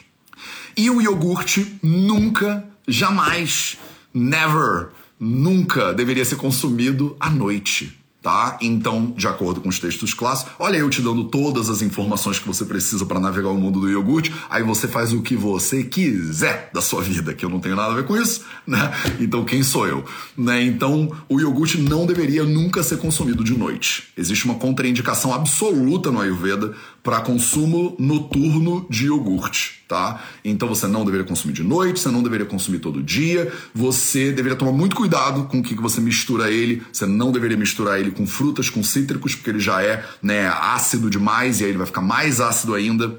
E 0.76 0.90
o 0.90 1.00
iogurte 1.00 1.78
nunca, 1.80 2.64
jamais, 2.88 3.78
never, 4.12 4.88
nunca 5.18 5.94
deveria 5.94 6.24
ser 6.24 6.36
consumido 6.36 7.16
à 7.20 7.30
noite 7.30 7.96
tá? 8.28 8.58
Então, 8.60 9.14
de 9.16 9.26
acordo 9.26 9.58
com 9.58 9.70
os 9.70 9.78
textos 9.78 10.12
clássicos, 10.12 10.52
olha 10.58 10.76
eu 10.76 10.90
te 10.90 11.00
dando 11.00 11.24
todas 11.24 11.70
as 11.70 11.80
informações 11.80 12.38
que 12.38 12.46
você 12.46 12.62
precisa 12.62 13.06
para 13.06 13.18
navegar 13.18 13.48
o 13.48 13.56
mundo 13.56 13.80
do 13.80 13.90
iogurte, 13.90 14.34
aí 14.50 14.62
você 14.62 14.86
faz 14.86 15.14
o 15.14 15.22
que 15.22 15.34
você 15.34 15.82
quiser 15.82 16.68
da 16.74 16.82
sua 16.82 17.00
vida, 17.00 17.32
que 17.32 17.42
eu 17.42 17.48
não 17.48 17.58
tenho 17.58 17.74
nada 17.74 17.92
a 17.92 17.96
ver 17.96 18.04
com 18.04 18.14
isso, 18.14 18.44
né? 18.66 18.92
Então, 19.18 19.46
quem 19.46 19.62
sou 19.62 19.86
eu? 19.86 20.04
Né? 20.36 20.62
Então, 20.62 21.10
o 21.26 21.40
iogurte 21.40 21.80
não 21.80 22.04
deveria 22.04 22.44
nunca 22.44 22.82
ser 22.82 22.98
consumido 22.98 23.42
de 23.42 23.56
noite. 23.56 24.08
Existe 24.14 24.44
uma 24.44 24.56
contraindicação 24.56 25.32
absoluta 25.32 26.10
no 26.10 26.20
Ayurveda 26.20 26.74
para 27.08 27.22
consumo 27.22 27.96
noturno 27.98 28.86
de 28.90 29.06
iogurte, 29.06 29.82
tá? 29.88 30.22
Então 30.44 30.68
você 30.68 30.86
não 30.86 31.06
deveria 31.06 31.26
consumir 31.26 31.54
de 31.54 31.62
noite, 31.62 32.00
você 32.00 32.10
não 32.10 32.22
deveria 32.22 32.44
consumir 32.44 32.80
todo 32.80 33.02
dia, 33.02 33.50
você 33.74 34.30
deveria 34.30 34.58
tomar 34.58 34.72
muito 34.72 34.94
cuidado 34.94 35.44
com 35.44 35.60
o 35.60 35.62
que 35.62 35.74
você 35.74 36.02
mistura 36.02 36.50
ele, 36.50 36.82
você 36.92 37.06
não 37.06 37.32
deveria 37.32 37.56
misturar 37.56 37.98
ele 37.98 38.10
com 38.10 38.26
frutas, 38.26 38.68
com 38.68 38.82
cítricos, 38.82 39.34
porque 39.34 39.48
ele 39.48 39.58
já 39.58 39.82
é 39.82 40.04
né, 40.22 40.48
ácido 40.48 41.08
demais 41.08 41.62
e 41.62 41.64
aí 41.64 41.70
ele 41.70 41.78
vai 41.78 41.86
ficar 41.86 42.02
mais 42.02 42.42
ácido 42.42 42.74
ainda. 42.74 43.18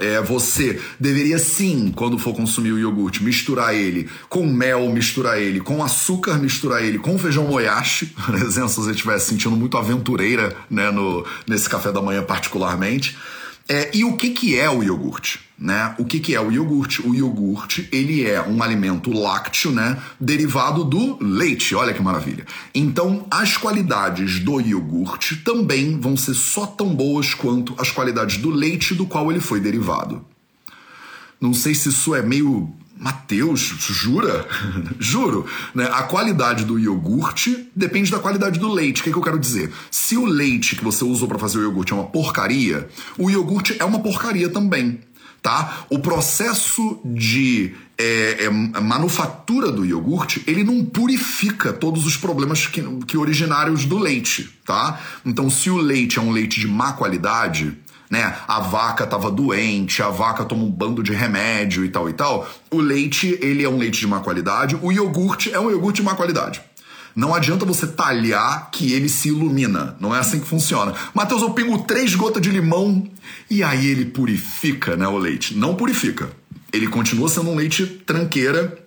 É, 0.00 0.20
você 0.20 0.80
deveria 0.98 1.38
sim, 1.38 1.92
quando 1.94 2.18
for 2.18 2.34
consumir 2.34 2.72
o 2.72 2.78
iogurte, 2.78 3.22
misturar 3.22 3.74
ele 3.74 4.08
com 4.28 4.46
mel, 4.46 4.88
misturar 4.90 5.40
ele 5.40 5.60
com 5.60 5.82
açúcar, 5.82 6.38
misturar 6.38 6.82
ele 6.82 6.98
com 6.98 7.18
feijão 7.18 7.44
moyashi, 7.44 8.06
por 8.26 8.34
exemplo, 8.34 8.68
se 8.70 8.76
você 8.76 8.90
estiver 8.92 9.18
sentindo 9.18 9.56
muito 9.56 9.76
aventureira 9.76 10.56
né, 10.70 10.90
no, 10.90 11.26
nesse 11.46 11.68
café 11.68 11.92
da 11.92 12.00
manhã 12.00 12.22
particularmente. 12.22 13.16
É, 13.68 13.90
e 13.94 14.02
o 14.02 14.16
que, 14.16 14.30
que 14.30 14.58
é 14.58 14.70
o 14.70 14.82
iogurte? 14.82 15.40
Né? 15.58 15.94
O 15.98 16.04
que, 16.04 16.20
que 16.20 16.34
é 16.34 16.40
o 16.40 16.50
iogurte? 16.50 17.06
O 17.06 17.14
iogurte 17.14 17.86
ele 17.92 18.24
é 18.24 18.40
um 18.40 18.62
alimento 18.62 19.12
lácteo, 19.12 19.70
né, 19.70 20.00
derivado 20.18 20.84
do 20.84 21.18
leite. 21.20 21.74
Olha 21.74 21.92
que 21.92 22.00
maravilha. 22.00 22.46
Então, 22.74 23.26
as 23.30 23.56
qualidades 23.56 24.38
do 24.38 24.60
iogurte 24.60 25.36
também 25.36 25.98
vão 26.00 26.16
ser 26.16 26.34
só 26.34 26.64
tão 26.64 26.94
boas 26.94 27.34
quanto 27.34 27.74
as 27.76 27.90
qualidades 27.90 28.38
do 28.38 28.50
leite 28.50 28.94
do 28.94 29.04
qual 29.04 29.30
ele 29.30 29.40
foi 29.40 29.60
derivado. 29.60 30.24
Não 31.40 31.52
sei 31.52 31.74
se 31.74 31.90
isso 31.90 32.14
é 32.14 32.22
meio 32.22 32.72
Mateus, 32.98 33.60
jura? 33.60 34.46
Juro. 34.98 35.46
Né? 35.74 35.88
A 35.92 36.02
qualidade 36.02 36.64
do 36.64 36.78
iogurte 36.78 37.68
depende 37.74 38.10
da 38.10 38.18
qualidade 38.18 38.58
do 38.58 38.68
leite. 38.68 39.00
O 39.00 39.04
que, 39.04 39.10
é 39.10 39.12
que 39.12 39.18
eu 39.18 39.22
quero 39.22 39.38
dizer? 39.38 39.72
Se 39.90 40.16
o 40.16 40.26
leite 40.26 40.74
que 40.74 40.82
você 40.82 41.04
usou 41.04 41.28
para 41.28 41.38
fazer 41.38 41.58
o 41.58 41.62
iogurte 41.62 41.92
é 41.92 41.96
uma 41.96 42.06
porcaria, 42.06 42.88
o 43.16 43.30
iogurte 43.30 43.76
é 43.78 43.84
uma 43.84 44.00
porcaria 44.00 44.48
também. 44.48 45.00
Tá? 45.40 45.86
O 45.88 46.00
processo 46.00 46.98
de 47.04 47.72
é, 47.96 48.44
é, 48.44 48.50
manufatura 48.50 49.70
do 49.70 49.86
iogurte, 49.86 50.42
ele 50.46 50.64
não 50.64 50.84
purifica 50.84 51.72
todos 51.72 52.04
os 52.04 52.16
problemas 52.16 52.66
que, 52.66 52.82
que 53.06 53.16
originários 53.16 53.84
do 53.84 53.98
leite, 53.98 54.50
tá? 54.64 55.00
Então, 55.24 55.48
se 55.48 55.70
o 55.70 55.76
leite 55.76 56.18
é 56.18 56.22
um 56.22 56.32
leite 56.32 56.58
de 56.58 56.66
má 56.66 56.92
qualidade, 56.92 57.76
né? 58.10 58.36
A 58.46 58.60
vaca 58.60 59.04
estava 59.04 59.30
doente, 59.30 60.02
a 60.02 60.08
vaca 60.08 60.44
toma 60.44 60.64
um 60.64 60.70
bando 60.70 61.02
de 61.02 61.12
remédio 61.12 61.84
e 61.84 61.88
tal 61.88 62.08
e 62.08 62.12
tal. 62.12 62.48
O 62.70 62.80
leite, 62.80 63.38
ele 63.40 63.64
é 63.64 63.68
um 63.68 63.78
leite 63.78 64.00
de 64.00 64.06
má 64.06 64.20
qualidade, 64.20 64.78
o 64.80 64.90
iogurte 64.90 65.52
é 65.52 65.60
um 65.60 65.70
iogurte 65.70 66.00
de 66.00 66.02
má 66.02 66.14
qualidade. 66.14 66.60
Não 67.14 67.34
adianta 67.34 67.64
você 67.64 67.86
talhar 67.86 68.70
que 68.70 68.92
ele 68.92 69.08
se 69.08 69.28
ilumina. 69.28 69.96
Não 69.98 70.14
é 70.14 70.20
assim 70.20 70.38
que 70.38 70.46
funciona. 70.46 70.94
Matheus, 71.12 71.42
eu 71.42 71.50
pingo 71.50 71.82
três 71.82 72.14
gotas 72.14 72.40
de 72.40 72.48
limão 72.48 73.08
e 73.50 73.62
aí 73.62 73.88
ele 73.88 74.04
purifica 74.04 74.96
né, 74.96 75.08
o 75.08 75.18
leite. 75.18 75.56
Não 75.56 75.74
purifica. 75.74 76.30
Ele 76.72 76.86
continua 76.86 77.28
sendo 77.28 77.50
um 77.50 77.56
leite 77.56 77.86
tranqueira, 77.86 78.78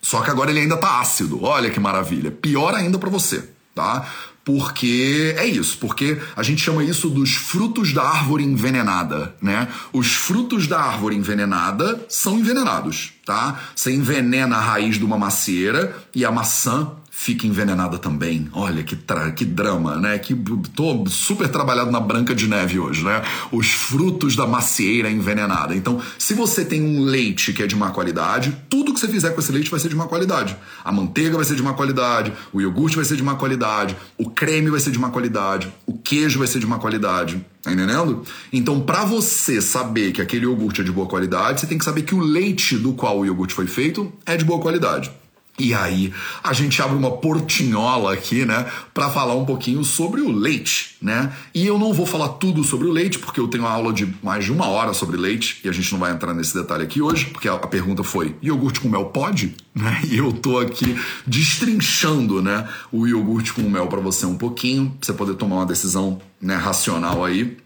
só 0.00 0.20
que 0.20 0.30
agora 0.30 0.50
ele 0.50 0.60
ainda 0.60 0.76
tá 0.76 1.00
ácido. 1.00 1.42
Olha 1.42 1.70
que 1.70 1.80
maravilha. 1.80 2.30
Pior 2.30 2.72
ainda 2.72 2.98
para 2.98 3.10
você, 3.10 3.48
tá? 3.74 4.06
porque 4.44 5.34
é 5.38 5.46
isso, 5.46 5.78
porque 5.78 6.20
a 6.34 6.42
gente 6.42 6.62
chama 6.62 6.82
isso 6.82 7.08
dos 7.08 7.34
frutos 7.34 7.92
da 7.92 8.02
árvore 8.02 8.42
envenenada, 8.42 9.34
né? 9.40 9.68
Os 9.92 10.14
frutos 10.14 10.66
da 10.66 10.80
árvore 10.80 11.14
envenenada 11.14 12.04
são 12.08 12.38
envenenados, 12.38 13.12
tá? 13.24 13.60
Você 13.74 13.94
envenena 13.94 14.56
a 14.56 14.60
raiz 14.60 14.96
de 14.96 15.04
uma 15.04 15.16
macieira 15.16 15.96
e 16.14 16.24
a 16.24 16.32
maçã 16.32 16.90
fica 17.14 17.46
envenenada 17.46 17.98
também. 17.98 18.48
Olha 18.54 18.82
que, 18.82 18.96
que 19.36 19.44
drama, 19.44 19.96
né? 19.96 20.18
Que 20.18 20.34
tô 20.74 21.04
super 21.06 21.46
trabalhado 21.46 21.90
na 21.90 22.00
Branca 22.00 22.34
de 22.34 22.48
Neve 22.48 22.80
hoje, 22.80 23.04
né? 23.04 23.22
Os 23.52 23.70
frutos 23.70 24.34
da 24.34 24.46
macieira 24.46 25.10
envenenada. 25.10 25.76
Então, 25.76 26.00
se 26.18 26.32
você 26.32 26.64
tem 26.64 26.82
um 26.82 27.02
leite 27.04 27.52
que 27.52 27.62
é 27.62 27.66
de 27.66 27.76
má 27.76 27.90
qualidade, 27.90 28.56
tudo 28.68 28.94
que 28.94 28.98
você 28.98 29.06
fizer 29.06 29.30
com 29.30 29.40
esse 29.40 29.52
leite 29.52 29.70
vai 29.70 29.78
ser 29.78 29.90
de 29.90 29.94
má 29.94 30.06
qualidade. 30.06 30.56
A 30.82 30.90
manteiga 30.90 31.36
vai 31.36 31.44
ser 31.44 31.54
de 31.54 31.62
má 31.62 31.74
qualidade, 31.74 32.32
o 32.50 32.62
iogurte 32.62 32.96
vai 32.96 33.04
ser 33.04 33.16
de 33.16 33.22
má 33.22 33.34
qualidade, 33.34 33.94
o 34.16 34.30
creme 34.30 34.70
vai 34.70 34.80
ser 34.80 34.90
de 34.90 34.98
má 34.98 35.10
qualidade, 35.10 35.70
o 35.86 35.98
queijo 35.98 36.38
vai 36.38 36.48
ser 36.48 36.60
de 36.60 36.66
má 36.66 36.78
qualidade. 36.78 37.44
Tá 37.62 37.70
entendendo? 37.70 38.24
Então, 38.50 38.80
para 38.80 39.04
você 39.04 39.60
saber 39.60 40.12
que 40.12 40.22
aquele 40.22 40.46
iogurte 40.46 40.80
é 40.80 40.84
de 40.84 40.90
boa 40.90 41.06
qualidade, 41.06 41.60
você 41.60 41.66
tem 41.66 41.78
que 41.78 41.84
saber 41.84 42.02
que 42.02 42.14
o 42.14 42.20
leite 42.20 42.76
do 42.76 42.94
qual 42.94 43.20
o 43.20 43.26
iogurte 43.26 43.52
foi 43.52 43.66
feito 43.66 44.10
é 44.24 44.36
de 44.36 44.44
boa 44.44 44.60
qualidade. 44.60 45.21
E 45.58 45.74
aí, 45.74 46.12
a 46.42 46.52
gente 46.54 46.80
abre 46.80 46.96
uma 46.96 47.10
portinhola 47.10 48.14
aqui, 48.14 48.44
né, 48.46 48.66
para 48.94 49.10
falar 49.10 49.34
um 49.34 49.44
pouquinho 49.44 49.84
sobre 49.84 50.22
o 50.22 50.32
leite, 50.32 50.96
né? 51.00 51.30
E 51.54 51.66
eu 51.66 51.78
não 51.78 51.92
vou 51.92 52.06
falar 52.06 52.30
tudo 52.30 52.64
sobre 52.64 52.86
o 52.86 52.90
leite, 52.90 53.18
porque 53.18 53.38
eu 53.38 53.46
tenho 53.46 53.64
uma 53.64 53.70
aula 53.70 53.92
de 53.92 54.12
mais 54.22 54.46
de 54.46 54.52
uma 54.52 54.66
hora 54.66 54.94
sobre 54.94 55.18
leite, 55.18 55.60
e 55.62 55.68
a 55.68 55.72
gente 55.72 55.92
não 55.92 56.00
vai 56.00 56.10
entrar 56.10 56.32
nesse 56.32 56.54
detalhe 56.54 56.84
aqui 56.84 57.02
hoje, 57.02 57.26
porque 57.26 57.48
a, 57.48 57.58
pergunta 57.58 58.02
foi: 58.02 58.34
iogurte 58.42 58.80
com 58.80 58.88
mel 58.88 59.06
pode? 59.06 59.54
Né? 59.74 60.02
E 60.04 60.18
eu 60.18 60.30
tô 60.34 60.58
aqui 60.58 61.00
destrinchando, 61.26 62.42
né, 62.42 62.68
o 62.92 63.06
iogurte 63.06 63.54
com 63.54 63.62
mel 63.62 63.86
para 63.86 64.00
você 64.00 64.26
um 64.26 64.36
pouquinho, 64.36 64.90
pra 64.90 65.06
você 65.06 65.14
poder 65.14 65.34
tomar 65.34 65.56
uma 65.56 65.66
decisão, 65.66 66.20
né, 66.38 66.56
racional 66.56 67.24
aí. 67.24 67.56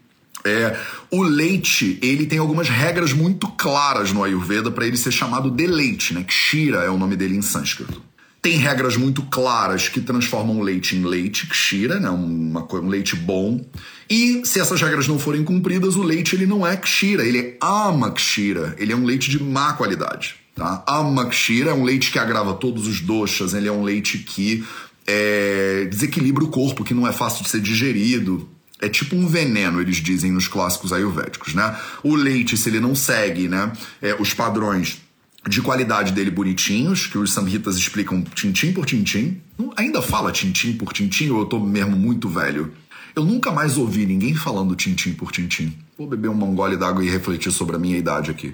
É, 0.47 0.77
o 1.11 1.21
leite, 1.21 1.99
ele 2.01 2.25
tem 2.25 2.39
algumas 2.39 2.69
regras 2.69 3.13
muito 3.13 3.47
claras 3.49 4.11
no 4.11 4.23
Ayurveda 4.23 4.71
para 4.71 4.87
ele 4.87 4.97
ser 4.97 5.11
chamado 5.11 5.51
de 5.51 5.67
leite, 5.67 6.13
né? 6.13 6.23
Kshira 6.23 6.79
é 6.79 6.89
o 6.89 6.97
nome 6.97 7.15
dele 7.15 7.35
em 7.35 7.41
sânscrito. 7.41 8.01
tem 8.41 8.55
regras 8.57 8.95
muito 8.95 9.23
claras 9.23 9.89
que 9.89 9.99
transformam 9.99 10.57
o 10.59 10.63
leite 10.63 10.95
em 10.95 11.03
leite 11.03 11.47
Kshira, 11.47 11.99
né? 11.99 12.09
Uma, 12.09 12.65
um 12.75 12.87
leite 12.87 13.15
bom. 13.15 13.65
E 14.09 14.41
se 14.45 14.59
essas 14.59 14.81
regras 14.81 15.07
não 15.07 15.19
forem 15.19 15.43
cumpridas, 15.43 15.95
o 15.97 16.03
leite 16.03 16.33
ele 16.33 16.45
não 16.45 16.65
é 16.65 16.77
Kshira, 16.77 17.25
ele 17.25 17.39
é 17.39 17.57
Amakshira, 17.59 18.73
ele 18.79 18.93
é 18.93 18.95
um 18.95 19.03
leite 19.03 19.29
de 19.29 19.43
má 19.43 19.73
qualidade. 19.73 20.35
Tá? 20.55 20.83
Amakshira 20.87 21.71
é 21.71 21.73
um 21.73 21.83
leite 21.83 22.09
que 22.09 22.17
agrava 22.17 22.53
todos 22.53 22.87
os 22.87 23.01
doxas, 23.01 23.53
ele 23.53 23.67
é 23.67 23.71
um 23.71 23.83
leite 23.83 24.19
que 24.19 24.63
é, 25.05 25.85
desequilibra 25.89 26.43
o 26.43 26.47
corpo, 26.47 26.83
que 26.83 26.93
não 26.93 27.07
é 27.07 27.11
fácil 27.11 27.43
de 27.43 27.49
ser 27.49 27.61
digerido. 27.61 28.49
É 28.79 28.87
tipo 28.87 29.15
um 29.15 29.27
veneno, 29.27 29.81
eles 29.81 29.97
dizem 29.97 30.31
nos 30.31 30.47
clássicos 30.47 30.93
ayurvédicos, 30.93 31.55
né? 31.55 31.75
O 32.03 32.15
leite, 32.15 32.55
se 32.55 32.69
ele 32.69 32.79
não 32.79 32.93
segue 32.93 33.47
né, 33.47 33.71
é, 34.01 34.15
os 34.19 34.33
padrões 34.33 35.01
de 35.47 35.61
qualidade 35.61 36.11
dele 36.11 36.29
bonitinhos, 36.29 37.07
que 37.07 37.17
os 37.17 37.31
samhitas 37.31 37.77
explicam 37.77 38.21
tintim 38.21 38.73
por 38.73 38.85
tintim. 38.85 39.41
Ainda 39.75 40.01
fala 40.01 40.31
tintim 40.31 40.73
por 40.73 40.93
tintim 40.93 41.29
ou 41.29 41.39
eu 41.39 41.45
tô 41.45 41.59
mesmo 41.59 41.95
muito 41.95 42.29
velho? 42.29 42.71
Eu 43.15 43.23
nunca 43.23 43.51
mais 43.51 43.77
ouvi 43.77 44.05
ninguém 44.05 44.35
falando 44.35 44.75
tintim 44.75 45.13
por 45.13 45.31
tintim. 45.31 45.75
Vou 45.97 46.07
beber 46.07 46.29
um 46.29 46.55
gole 46.55 46.77
d'água 46.77 47.03
e 47.03 47.09
refletir 47.09 47.51
sobre 47.51 47.75
a 47.75 47.79
minha 47.79 47.97
idade 47.97 48.29
aqui. 48.29 48.53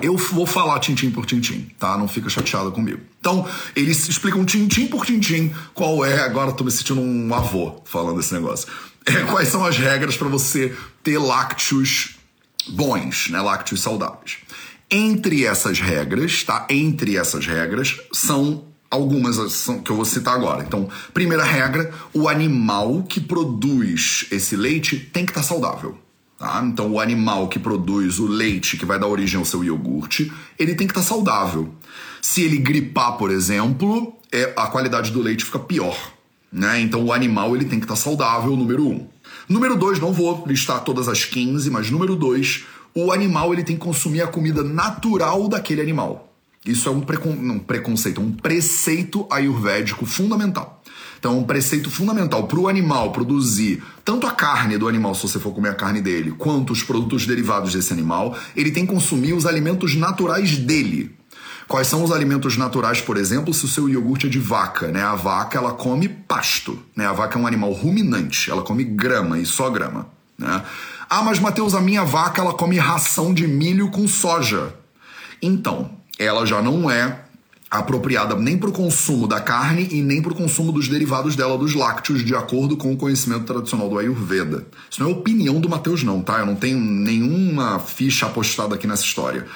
Eu 0.00 0.16
vou 0.16 0.46
falar 0.46 0.78
tintim 0.78 1.10
por 1.10 1.26
tintim, 1.26 1.68
tá? 1.78 1.98
Não 1.98 2.06
fica 2.06 2.30
chateado 2.30 2.70
comigo. 2.70 3.00
Então, 3.20 3.46
eles 3.74 4.08
explicam 4.08 4.44
tintim 4.44 4.86
por 4.86 5.04
tintim 5.04 5.52
qual 5.74 6.04
é. 6.04 6.20
Agora 6.20 6.52
tô 6.52 6.62
me 6.62 6.70
sentindo 6.70 7.00
um 7.00 7.34
avô 7.34 7.82
falando 7.84 8.20
esse 8.20 8.32
negócio. 8.32 8.68
É, 9.08 9.24
quais 9.30 9.48
são 9.48 9.64
as 9.64 9.76
regras 9.76 10.16
para 10.16 10.28
você 10.28 10.74
ter 11.02 11.18
lácteos 11.18 12.18
bons, 12.68 13.28
né? 13.30 13.40
Lácteos 13.40 13.80
saudáveis. 13.80 14.38
Entre 14.90 15.44
essas 15.44 15.80
regras, 15.80 16.42
tá? 16.44 16.66
Entre 16.70 17.16
essas 17.16 17.46
regras 17.46 17.98
são 18.12 18.64
algumas 18.90 19.66
que 19.84 19.90
eu 19.90 19.96
vou 19.96 20.04
citar 20.04 20.34
agora. 20.34 20.62
Então, 20.62 20.88
primeira 21.12 21.44
regra: 21.44 21.92
o 22.12 22.28
animal 22.28 23.02
que 23.02 23.20
produz 23.20 24.26
esse 24.30 24.56
leite 24.56 24.98
tem 24.98 25.24
que 25.24 25.30
estar 25.30 25.42
tá 25.42 25.46
saudável. 25.46 25.98
Tá? 26.38 26.62
Então, 26.64 26.92
o 26.92 27.00
animal 27.00 27.48
que 27.48 27.58
produz 27.58 28.18
o 28.18 28.26
leite 28.26 28.76
que 28.76 28.86
vai 28.86 28.98
dar 28.98 29.08
origem 29.08 29.38
ao 29.38 29.44
seu 29.44 29.64
iogurte, 29.64 30.32
ele 30.58 30.74
tem 30.74 30.86
que 30.86 30.92
estar 30.92 31.02
tá 31.02 31.06
saudável. 31.06 31.74
Se 32.22 32.42
ele 32.42 32.58
gripar, 32.58 33.16
por 33.16 33.30
exemplo, 33.30 34.16
é, 34.30 34.52
a 34.56 34.66
qualidade 34.68 35.10
do 35.10 35.20
leite 35.20 35.44
fica 35.44 35.58
pior. 35.58 35.96
Né? 36.52 36.80
Então, 36.80 37.04
o 37.04 37.12
animal 37.12 37.54
ele 37.54 37.64
tem 37.64 37.78
que 37.78 37.84
estar 37.84 37.94
tá 37.94 38.00
saudável, 38.00 38.56
número 38.56 38.86
um. 38.86 39.06
Número 39.48 39.76
dois, 39.76 39.98
não 39.98 40.12
vou 40.12 40.44
listar 40.46 40.82
todas 40.82 41.08
as 41.08 41.24
15, 41.24 41.70
mas 41.70 41.90
número 41.90 42.16
dois, 42.16 42.64
o 42.94 43.12
animal 43.12 43.52
ele 43.52 43.64
tem 43.64 43.76
que 43.76 43.82
consumir 43.82 44.22
a 44.22 44.26
comida 44.26 44.62
natural 44.62 45.48
daquele 45.48 45.80
animal. 45.80 46.32
Isso 46.64 46.88
é 46.88 46.92
um, 46.92 47.00
precon... 47.00 47.30
um 47.30 47.58
preconceito, 47.58 48.20
um 48.20 48.32
preceito 48.32 49.26
ayurvédico 49.30 50.04
fundamental. 50.04 50.82
Então, 51.18 51.38
um 51.38 51.44
preceito 51.44 51.90
fundamental 51.90 52.46
para 52.46 52.58
o 52.58 52.68
animal 52.68 53.10
produzir 53.10 53.82
tanto 54.04 54.26
a 54.26 54.30
carne 54.30 54.78
do 54.78 54.86
animal, 54.86 55.14
se 55.14 55.22
você 55.22 55.38
for 55.38 55.52
comer 55.52 55.70
a 55.70 55.74
carne 55.74 56.00
dele, 56.00 56.32
quanto 56.32 56.72
os 56.72 56.82
produtos 56.82 57.26
derivados 57.26 57.72
desse 57.72 57.92
animal, 57.92 58.36
ele 58.54 58.70
tem 58.70 58.86
que 58.86 58.92
consumir 58.92 59.32
os 59.32 59.44
alimentos 59.44 59.96
naturais 59.96 60.56
dele. 60.56 61.17
Quais 61.68 61.86
são 61.86 62.02
os 62.02 62.10
alimentos 62.10 62.56
naturais, 62.56 63.02
por 63.02 63.18
exemplo, 63.18 63.52
se 63.52 63.66
o 63.66 63.68
seu 63.68 63.90
iogurte 63.90 64.26
é 64.26 64.30
de 64.30 64.38
vaca, 64.38 64.88
né? 64.88 65.02
A 65.02 65.14
vaca, 65.14 65.58
ela 65.58 65.72
come 65.72 66.08
pasto, 66.08 66.78
né? 66.96 67.06
A 67.06 67.12
vaca 67.12 67.38
é 67.38 67.42
um 67.42 67.46
animal 67.46 67.72
ruminante, 67.72 68.50
ela 68.50 68.62
come 68.62 68.82
grama 68.82 69.38
e 69.38 69.44
só 69.44 69.68
grama, 69.68 70.08
né? 70.38 70.62
Ah, 71.10 71.22
mas 71.22 71.38
Mateus, 71.38 71.74
a 71.74 71.80
minha 71.80 72.04
vaca 72.04 72.40
ela 72.40 72.54
come 72.54 72.78
ração 72.78 73.34
de 73.34 73.46
milho 73.46 73.90
com 73.90 74.08
soja. 74.08 74.74
Então, 75.42 75.90
ela 76.18 76.46
já 76.46 76.62
não 76.62 76.90
é 76.90 77.20
apropriada 77.70 78.34
nem 78.34 78.56
para 78.56 78.70
o 78.70 78.72
consumo 78.72 79.26
da 79.26 79.40
carne 79.40 79.88
e 79.90 80.00
nem 80.00 80.22
para 80.22 80.32
o 80.32 80.34
consumo 80.34 80.72
dos 80.72 80.88
derivados 80.88 81.36
dela, 81.36 81.58
dos 81.58 81.74
lácteos, 81.74 82.24
de 82.24 82.34
acordo 82.34 82.78
com 82.78 82.94
o 82.94 82.96
conhecimento 82.96 83.44
tradicional 83.44 83.90
do 83.90 83.98
Ayurveda. 83.98 84.66
Isso 84.90 85.02
não 85.02 85.10
é 85.10 85.12
opinião 85.12 85.60
do 85.60 85.68
Mateus, 85.68 86.02
não, 86.02 86.22
tá? 86.22 86.38
Eu 86.38 86.46
não 86.46 86.56
tenho 86.56 86.78
nenhuma 86.78 87.78
ficha 87.78 88.24
apostada 88.24 88.74
aqui 88.74 88.86
nessa 88.86 89.04
história. 89.04 89.46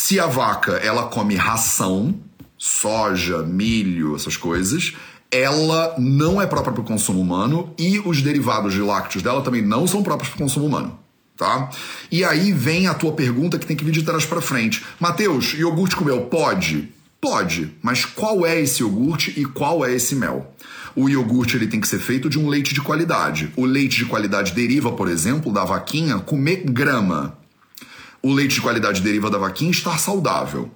Se 0.00 0.20
a 0.20 0.28
vaca 0.28 0.74
ela 0.74 1.08
come 1.08 1.34
ração, 1.34 2.14
soja, 2.56 3.42
milho, 3.42 4.14
essas 4.14 4.36
coisas, 4.36 4.94
ela 5.28 5.96
não 5.98 6.40
é 6.40 6.46
própria 6.46 6.72
para 6.72 6.82
o 6.82 6.84
consumo 6.84 7.20
humano 7.20 7.74
e 7.76 7.98
os 7.98 8.22
derivados 8.22 8.72
de 8.72 8.80
lácteos 8.80 9.24
dela 9.24 9.42
também 9.42 9.60
não 9.60 9.88
são 9.88 10.00
próprios 10.00 10.30
para 10.30 10.36
o 10.36 10.42
consumo 10.44 10.66
humano. 10.66 10.96
Tá? 11.36 11.68
E 12.12 12.24
aí 12.24 12.52
vem 12.52 12.86
a 12.86 12.94
tua 12.94 13.12
pergunta 13.12 13.58
que 13.58 13.66
tem 13.66 13.76
que 13.76 13.84
vir 13.84 13.90
de 13.90 14.04
trás 14.04 14.24
para 14.24 14.40
frente. 14.40 14.84
Mateus, 15.00 15.54
iogurte 15.54 15.96
com 15.96 16.04
mel 16.04 16.26
pode? 16.26 16.94
Pode, 17.20 17.74
mas 17.82 18.04
qual 18.04 18.46
é 18.46 18.60
esse 18.60 18.82
iogurte 18.82 19.34
e 19.36 19.44
qual 19.44 19.84
é 19.84 19.92
esse 19.92 20.14
mel? 20.14 20.54
O 20.94 21.08
iogurte 21.08 21.56
ele 21.56 21.66
tem 21.66 21.80
que 21.80 21.88
ser 21.88 21.98
feito 21.98 22.30
de 22.30 22.38
um 22.38 22.48
leite 22.48 22.72
de 22.72 22.80
qualidade. 22.80 23.52
O 23.56 23.64
leite 23.64 23.96
de 23.96 24.06
qualidade 24.06 24.52
deriva, 24.52 24.92
por 24.92 25.08
exemplo, 25.08 25.52
da 25.52 25.64
vaquinha 25.64 26.20
comer 26.20 26.62
grama. 26.66 27.37
O 28.20 28.32
leite 28.32 28.56
de 28.56 28.60
qualidade 28.60 29.00
deriva 29.00 29.30
da 29.30 29.38
vaquinha 29.38 29.70
estar 29.70 29.98
saudável. 29.98 30.70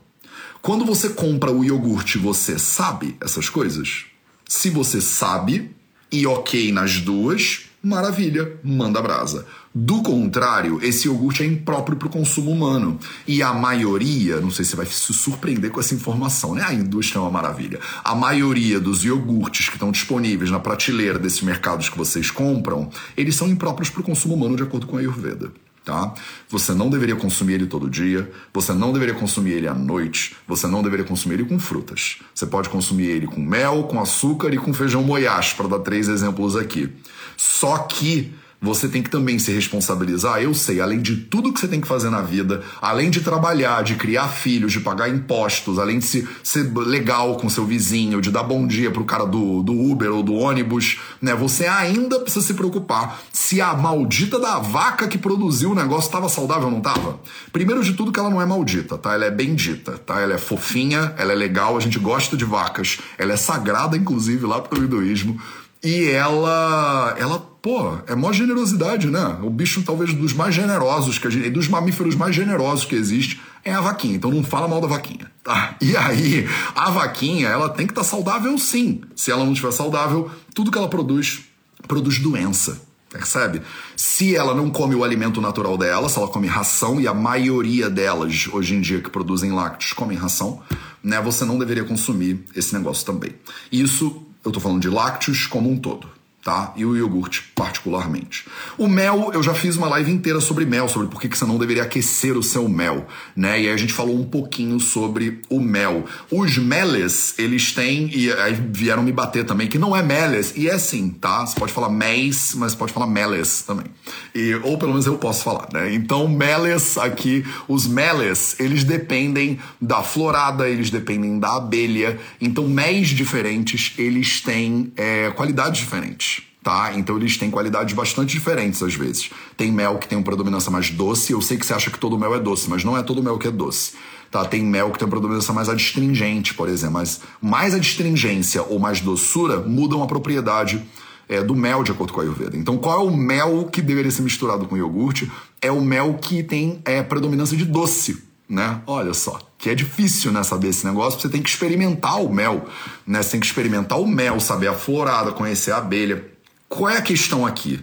Quando 0.61 0.85
você 0.85 1.09
compra 1.09 1.51
o 1.51 1.65
iogurte, 1.65 2.17
você 2.19 2.57
sabe 2.57 3.17
essas 3.21 3.49
coisas? 3.49 4.05
Se 4.47 4.71
você 4.71 5.01
sabe 5.01 5.75
e 6.11 6.25
ok 6.25 6.71
nas 6.71 7.01
duas, 7.01 7.65
maravilha, 7.83 8.61
manda 8.63 9.03
brasa. 9.03 9.45
Do 9.75 10.03
contrário, 10.03 10.79
esse 10.81 11.09
iogurte 11.09 11.43
é 11.43 11.47
impróprio 11.47 11.97
para 11.97 12.07
o 12.07 12.11
consumo 12.13 12.53
humano. 12.53 12.97
E 13.27 13.43
a 13.43 13.53
maioria, 13.53 14.41
não 14.41 14.53
sei 14.53 14.65
se 14.65 14.77
vai 14.77 14.87
se 14.87 15.13
surpreender 15.13 15.73
com 15.73 15.81
essa 15.81 15.97
informação, 15.97 16.55
né? 16.55 16.63
A 16.65 16.73
indústria 16.73 17.19
é 17.19 17.23
uma 17.23 17.31
maravilha. 17.31 17.81
A 18.05 18.15
maioria 18.15 18.79
dos 18.79 19.05
iogurtes 19.05 19.69
que 19.69 19.75
estão 19.75 19.91
disponíveis 19.91 20.49
na 20.49 20.61
prateleira 20.61 21.19
desses 21.19 21.43
mercados 21.43 21.89
que 21.89 21.99
vocês 21.99 22.31
compram, 22.31 22.89
eles 23.17 23.35
são 23.35 23.49
impróprios 23.49 23.91
para 23.91 24.03
o 24.03 24.05
consumo 24.05 24.37
humano, 24.37 24.55
de 24.55 24.63
acordo 24.63 24.87
com 24.87 24.97
a 24.97 25.01
Ayurveda 25.01 25.53
tá? 25.85 26.15
Você 26.49 26.73
não 26.73 26.89
deveria 26.89 27.17
consumir 27.17 27.55
ele 27.55 27.67
todo 27.67 27.91
dia, 27.91 28.31
você 28.53 28.73
não 28.73 28.93
deveria 28.93 29.15
consumir 29.15 29.53
ele 29.53 29.69
à 29.69 29.75
noite, 29.75 30.37
você 30.47 30.67
não 30.67 30.83
deveria 30.83 31.05
consumir 31.05 31.35
ele 31.35 31.45
com 31.45 31.59
frutas. 31.59 32.19
Você 32.35 32.47
pode 32.47 32.69
consumir 32.69 33.07
ele 33.07 33.27
com 33.27 33.41
mel, 33.41 33.85
com 33.85 34.01
açúcar 34.01 34.53
e 34.53 34.59
com 34.59 34.73
feijão 34.73 35.03
moyash, 35.03 35.55
para 35.55 35.69
dar 35.69 35.81
três 35.81 36.09
exemplos 36.09 36.57
aqui. 36.57 36.91
Só 37.37 37.79
que 37.79 38.33
você 38.63 38.89
tem 38.89 39.03
que 39.03 39.11
também 39.11 39.41
se 39.41 39.51
responsabilizar. 39.51 40.41
Eu 40.41 40.55
sei, 40.55 40.81
além 40.81 41.01
de 41.01 41.17
tudo 41.17 41.53
que 41.53 41.59
você 41.59 41.67
tem 41.67 41.81
que 41.81 41.89
fazer 41.89 42.11
na 42.11 42.23
vida, 42.23 42.63
além 42.81 43.11
de 43.11 43.21
trabalhar, 43.21 43.83
de 43.83 43.97
criar 43.97 44.29
filhos, 44.29 44.73
de 44.73 44.79
pagar 44.79 45.09
impostos, 45.09 45.81
além 45.81 45.99
de 45.99 46.05
se, 46.05 46.29
ser 46.45 46.73
legal 46.73 47.37
com 47.37 47.51
seu 47.51 47.67
vizinho, 47.67 48.21
de 48.21 48.31
dar 48.31 48.45
bom 48.45 48.65
dia 48.65 48.93
pro 48.93 49.05
cara 49.05 49.27
do, 49.27 49.63
do 49.65 49.73
Uber 49.73 50.13
ou 50.13 50.23
do 50.23 50.35
ônibus, 50.35 51.01
né? 51.21 51.35
Você 51.35 51.67
ainda 51.67 52.21
precisa 52.21 52.47
se 52.47 52.55
preocupar 52.55 53.21
se 53.33 53.61
a 53.61 53.75
maldita 53.75 54.39
da 54.39 54.61
vaca 54.61 55.09
que 55.09 55.19
produziu 55.19 55.73
o 55.73 55.75
negócio 55.75 56.07
estava 56.07 56.29
saudável 56.29 56.67
ou 56.67 56.71
não 56.71 56.79
estava. 56.79 57.19
Primeiro 57.53 57.83
de 57.83 57.95
tudo 57.95 58.13
que 58.13 58.21
ela 58.21 58.31
não 58.31 58.41
é 58.41 58.47
maldita, 58.47 58.97
tá? 58.97 59.15
Ela 59.15 59.25
é 59.25 59.31
bendita, 59.31 59.99
tá? 59.99 60.21
Ela 60.21 60.35
é 60.35 60.39
fofinha, 60.39 61.15
ela 61.19 61.33
é 61.33 61.37
legal, 61.37 61.77
a 61.77 61.81
gente 61.81 61.99
gosta 61.99 62.37
de 62.37 62.45
vacas, 62.45 62.99
ela 63.19 63.33
é 63.33 63.37
sagrada, 63.37 63.97
inclusive, 63.97 64.47
lá 64.47 64.61
pro 64.61 64.85
hinduísmo. 64.85 65.41
E 65.83 66.09
ela, 66.11 67.17
ela, 67.19 67.52
pô, 67.63 67.97
é 68.09 68.15
maior 68.17 68.33
generosidade, 68.33 69.09
né? 69.09 69.39
O 69.41 69.49
bicho 69.49 69.83
talvez 69.85 70.13
dos 70.13 70.33
mais 70.33 70.53
generosos 70.53 71.17
que 71.17 71.29
a 71.29 71.31
gente, 71.31 71.49
dos 71.49 71.69
mamíferos 71.69 72.17
mais 72.17 72.35
generosos 72.35 72.85
que 72.85 72.97
existe 72.97 73.41
é 73.65 73.73
a 73.73 73.81
vaquinha. 73.81 74.17
Então 74.17 74.33
não 74.33 74.43
fala 74.43 74.67
mal 74.67 74.81
da 74.81 74.89
vaquinha, 74.89 75.31
tá? 75.45 75.77
E 75.81 75.97
aí, 75.97 76.49
a 76.75 76.91
vaquinha, 76.91 77.49
ela 77.49 77.69
tem 77.69 77.87
que 77.87 77.93
estar 77.93 78.03
tá 78.03 78.07
saudável 78.07 78.59
sim. 78.59 79.03
Se 79.15 79.31
ela 79.31 79.45
não 79.45 79.53
estiver 79.53 79.71
saudável, 79.71 80.29
tudo 80.53 80.73
que 80.73 80.77
ela 80.77 80.89
produz 80.89 81.45
produz 81.87 82.19
doença. 82.19 82.83
Percebe? 83.09 83.61
Se 83.95 84.35
ela 84.35 84.55
não 84.55 84.71
come 84.71 84.95
o 84.95 85.05
alimento 85.05 85.41
natural 85.41 85.77
dela, 85.77 86.09
se 86.09 86.19
ela 86.19 86.29
come 86.29 86.47
ração, 86.47 86.99
e 86.99 87.07
a 87.07 87.13
maioria 87.13 87.91
delas, 87.91 88.49
hoje 88.51 88.75
em 88.75 88.81
dia, 88.81 89.03
que 89.03 89.11
produzem 89.11 89.53
lácteos, 89.53 89.93
comem 89.93 90.17
ração, 90.17 90.63
né? 91.05 91.21
Você 91.21 91.45
não 91.45 91.59
deveria 91.59 91.85
consumir 91.85 92.43
esse 92.57 92.73
negócio 92.73 93.05
também. 93.05 93.35
Isso 93.71 94.27
eu 94.43 94.49
estou 94.49 94.63
falando 94.63 94.81
de 94.81 94.89
lácteos 94.89 95.47
como 95.47 95.71
um 95.71 95.77
todo 95.77 96.09
tá? 96.43 96.73
E 96.77 96.85
o 96.85 96.97
iogurte, 96.97 97.53
particularmente. 97.55 98.47
O 98.77 98.89
mel, 98.89 99.31
eu 99.33 99.43
já 99.43 99.55
fiz 99.55 99.77
uma 99.77 99.89
live 99.89 100.11
inteira 100.11 100.41
sobre 100.41 100.65
mel, 100.67 100.89
sobre 100.89 101.07
por 101.07 101.21
que 101.21 101.29
você 101.29 101.45
não 101.45 101.57
deveria 101.57 101.85
aquecer 101.85 102.37
o 102.37 102.43
seu 102.43 102.69
mel, 102.69 103.07
né? 103.37 103.61
E 103.61 103.69
aí 103.69 103.73
a 103.73 103.77
gente 103.77 103.93
falou 103.93 104.19
um 104.19 104.25
pouquinho 104.25 104.81
sobre 104.81 105.41
o 105.49 105.61
mel. 105.61 106.05
Os 106.31 106.59
meles, 106.59 107.35
eles 107.39 107.73
têm, 107.73 108.11
e 108.13 108.33
aí 108.33 108.55
vieram 108.73 109.03
me 109.05 109.13
bater 109.13 109.45
também, 109.45 109.69
que 109.69 109.79
não 109.79 109.97
é 109.97 110.03
meles, 110.03 110.53
e 110.57 110.69
é 110.69 110.77
sim, 110.79 111.11
tá? 111.11 111.47
Você 111.47 111.59
pode 111.59 111.73
falar 111.73 111.89
mês, 111.89 112.55
mas 112.57 112.75
pode 112.75 112.93
falar 112.93 113.07
meles 113.07 113.63
também. 113.63 113.87
E, 114.35 114.55
ou 114.65 114.77
pelo 114.77 114.91
menos 114.91 115.07
eu 115.07 115.17
posso 115.19 115.45
falar, 115.45 115.69
né? 115.73 115.95
Então, 115.95 116.27
meles 116.27 116.99
aqui, 116.99 117.45
os 117.69 117.87
meles, 117.87 118.59
eles 118.59 118.83
dependem 118.83 119.61
da 119.81 120.03
florada, 120.03 120.69
eles 120.69 120.91
dependem 120.91 121.39
da 121.39 121.57
abelha. 121.57 122.19
Então, 122.41 122.69
méis 122.69 123.09
diferentes, 123.09 123.95
eles 123.97 124.41
têm 124.41 124.93
é, 124.97 125.31
qualidades 125.31 125.81
diferentes. 125.81 126.32
Tá? 126.63 126.93
Então 126.95 127.17
eles 127.17 127.37
têm 127.37 127.51
qualidades 127.51 127.95
bastante 127.95 128.33
diferentes 128.33 128.83
às 128.83 128.95
vezes. 128.95 129.31
Tem 129.57 129.73
mel 129.73 129.99
que 129.99 130.07
tem 130.07 130.17
uma 130.17 130.25
predominância 130.25 130.71
mais 130.71 130.91
doce, 130.91 131.33
eu 131.33 131.43
sei 131.43 131.57
que 131.57 131.67
você 131.67 131.75
acha 131.75 131.91
que 131.91 131.99
todo 131.99 132.19
mel 132.19 132.35
é 132.35 132.39
doce, 132.39 132.71
mas 132.71 132.85
não 132.85 132.97
é 132.97 133.03
todo 133.03 133.23
mel 133.23 133.39
que 133.39 133.49
é 133.49 133.51
doce. 133.51 133.93
Tá? 134.31 134.45
Tem 134.45 134.65
mel 134.65 134.91
que 134.91 134.99
tem 134.99 135.07
uma 135.07 135.11
predominância 135.11 135.53
mais 135.53 135.69
adstringente, 135.69 136.55
por 136.55 136.69
exemplo, 136.69 136.95
mas 136.95 137.21
mais 137.41 137.75
adstringência 137.75 138.63
ou 138.63 138.79
mais 138.79 139.01
doçura 139.01 139.61
mudam 139.61 140.03
a 140.03 140.07
propriedade 140.07 140.83
é, 141.29 141.43
do 141.43 141.55
mel 141.55 141.83
de 141.83 141.91
acordo 141.91 142.13
com 142.13 142.21
a 142.21 142.23
Ayurveda. 142.23 142.57
Então, 142.57 142.79
qual 142.79 143.01
é 143.01 143.11
o 143.11 143.15
mel 143.15 143.69
que 143.71 143.83
deveria 143.83 144.11
ser 144.11 144.23
misturado 144.23 144.67
com 144.67 144.77
iogurte? 144.77 145.31
É 145.61 145.71
o 145.71 145.81
mel 145.81 146.19
que 146.21 146.43
tem 146.43 146.81
é, 146.85 147.03
predominância 147.03 147.57
de 147.57 147.65
doce, 147.65 148.23
né? 148.49 148.81
Olha 148.87 149.15
só, 149.15 149.41
que 149.57 149.71
é 149.71 149.75
difícil, 149.75 150.33
né, 150.33 150.43
saber 150.43 150.69
esse 150.69 150.87
negócio, 150.87 151.21
você 151.21 151.29
tem 151.29 151.43
que 151.43 151.49
experimentar 151.49 152.23
o 152.23 152.33
mel, 152.33 152.67
né? 153.07 153.23
Você 153.23 153.33
tem 153.33 153.41
que 153.41 153.47
experimentar 153.47 154.01
o 154.01 154.07
mel, 154.07 154.41
saber 154.41 154.69
a 154.69 154.75
florada, 154.75 155.33
conhecer 155.33 155.73
a 155.73 155.79
abelha. 155.79 156.32
Qual 156.73 156.89
é 156.89 156.97
a 156.97 157.03
questão 157.03 157.45
aqui, 157.45 157.81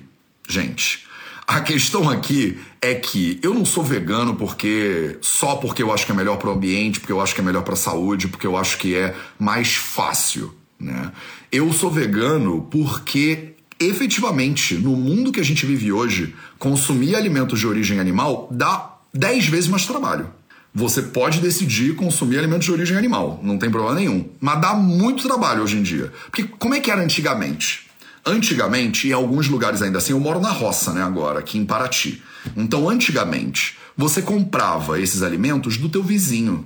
gente? 0.49 1.05
A 1.47 1.61
questão 1.61 2.09
aqui 2.09 2.59
é 2.81 2.95
que 2.95 3.39
eu 3.43 3.53
não 3.53 3.63
sou 3.63 3.83
vegano 3.83 4.35
porque 4.35 5.15
só 5.21 5.57
porque 5.57 5.83
eu 5.83 5.93
acho 5.93 6.07
que 6.07 6.11
é 6.11 6.15
melhor 6.15 6.37
para 6.37 6.49
o 6.49 6.53
ambiente, 6.53 6.99
porque 6.99 7.13
eu 7.13 7.21
acho 7.21 7.35
que 7.35 7.39
é 7.39 7.43
melhor 7.43 7.61
para 7.61 7.75
a 7.75 7.77
saúde, 7.77 8.27
porque 8.27 8.47
eu 8.47 8.57
acho 8.57 8.79
que 8.79 8.95
é 8.95 9.15
mais 9.37 9.75
fácil, 9.75 10.55
né? 10.79 11.11
Eu 11.51 11.71
sou 11.71 11.91
vegano 11.91 12.67
porque 12.71 13.53
efetivamente 13.79 14.73
no 14.73 14.95
mundo 14.95 15.31
que 15.31 15.39
a 15.39 15.45
gente 15.45 15.67
vive 15.67 15.91
hoje, 15.91 16.33
consumir 16.57 17.15
alimentos 17.15 17.59
de 17.59 17.67
origem 17.67 17.99
animal 17.99 18.47
dá 18.49 18.97
10 19.13 19.49
vezes 19.49 19.69
mais 19.69 19.85
trabalho. 19.85 20.33
Você 20.73 21.03
pode 21.03 21.41
decidir 21.41 21.95
consumir 21.95 22.39
alimentos 22.39 22.65
de 22.65 22.71
origem 22.71 22.97
animal, 22.97 23.39
não 23.43 23.59
tem 23.59 23.69
problema 23.69 23.93
nenhum. 23.93 24.27
Mas 24.41 24.59
dá 24.59 24.73
muito 24.73 25.27
trabalho 25.27 25.61
hoje 25.61 25.77
em 25.77 25.83
dia. 25.83 26.11
Porque 26.25 26.43
como 26.57 26.73
é 26.73 26.79
que 26.79 26.89
era 26.89 27.03
antigamente? 27.03 27.88
Antigamente, 28.25 29.07
em 29.07 29.13
alguns 29.13 29.47
lugares 29.47 29.81
ainda 29.81 29.97
assim, 29.97 30.13
eu 30.13 30.19
moro 30.19 30.39
na 30.39 30.51
roça, 30.51 30.93
né, 30.93 31.01
agora, 31.01 31.39
aqui 31.39 31.57
em 31.57 31.65
Paraty. 31.65 32.21
Então, 32.55 32.89
antigamente, 32.89 33.77
você 33.95 34.21
comprava 34.21 34.99
esses 34.99 35.21
alimentos 35.21 35.77
do 35.77 35.89
teu 35.89 36.03
vizinho. 36.03 36.65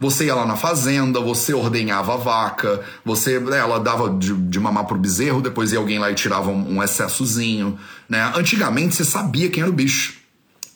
Você 0.00 0.26
ia 0.26 0.34
lá 0.34 0.46
na 0.46 0.56
fazenda, 0.56 1.20
você 1.20 1.54
ordenhava 1.54 2.14
a 2.14 2.16
vaca, 2.16 2.80
você, 3.04 3.38
né, 3.38 3.58
ela 3.58 3.78
dava 3.78 4.10
de, 4.10 4.34
de 4.34 4.60
mamar 4.60 4.84
pro 4.84 4.98
bezerro, 4.98 5.40
depois 5.40 5.72
ia 5.72 5.78
alguém 5.78 5.98
lá 5.98 6.10
e 6.10 6.14
tirava 6.14 6.50
um, 6.50 6.76
um 6.76 6.82
excessozinho, 6.82 7.78
né? 8.08 8.32
Antigamente 8.34 8.94
você 8.94 9.04
sabia 9.04 9.48
quem 9.48 9.62
era 9.62 9.70
o 9.70 9.74
bicho. 9.74 10.23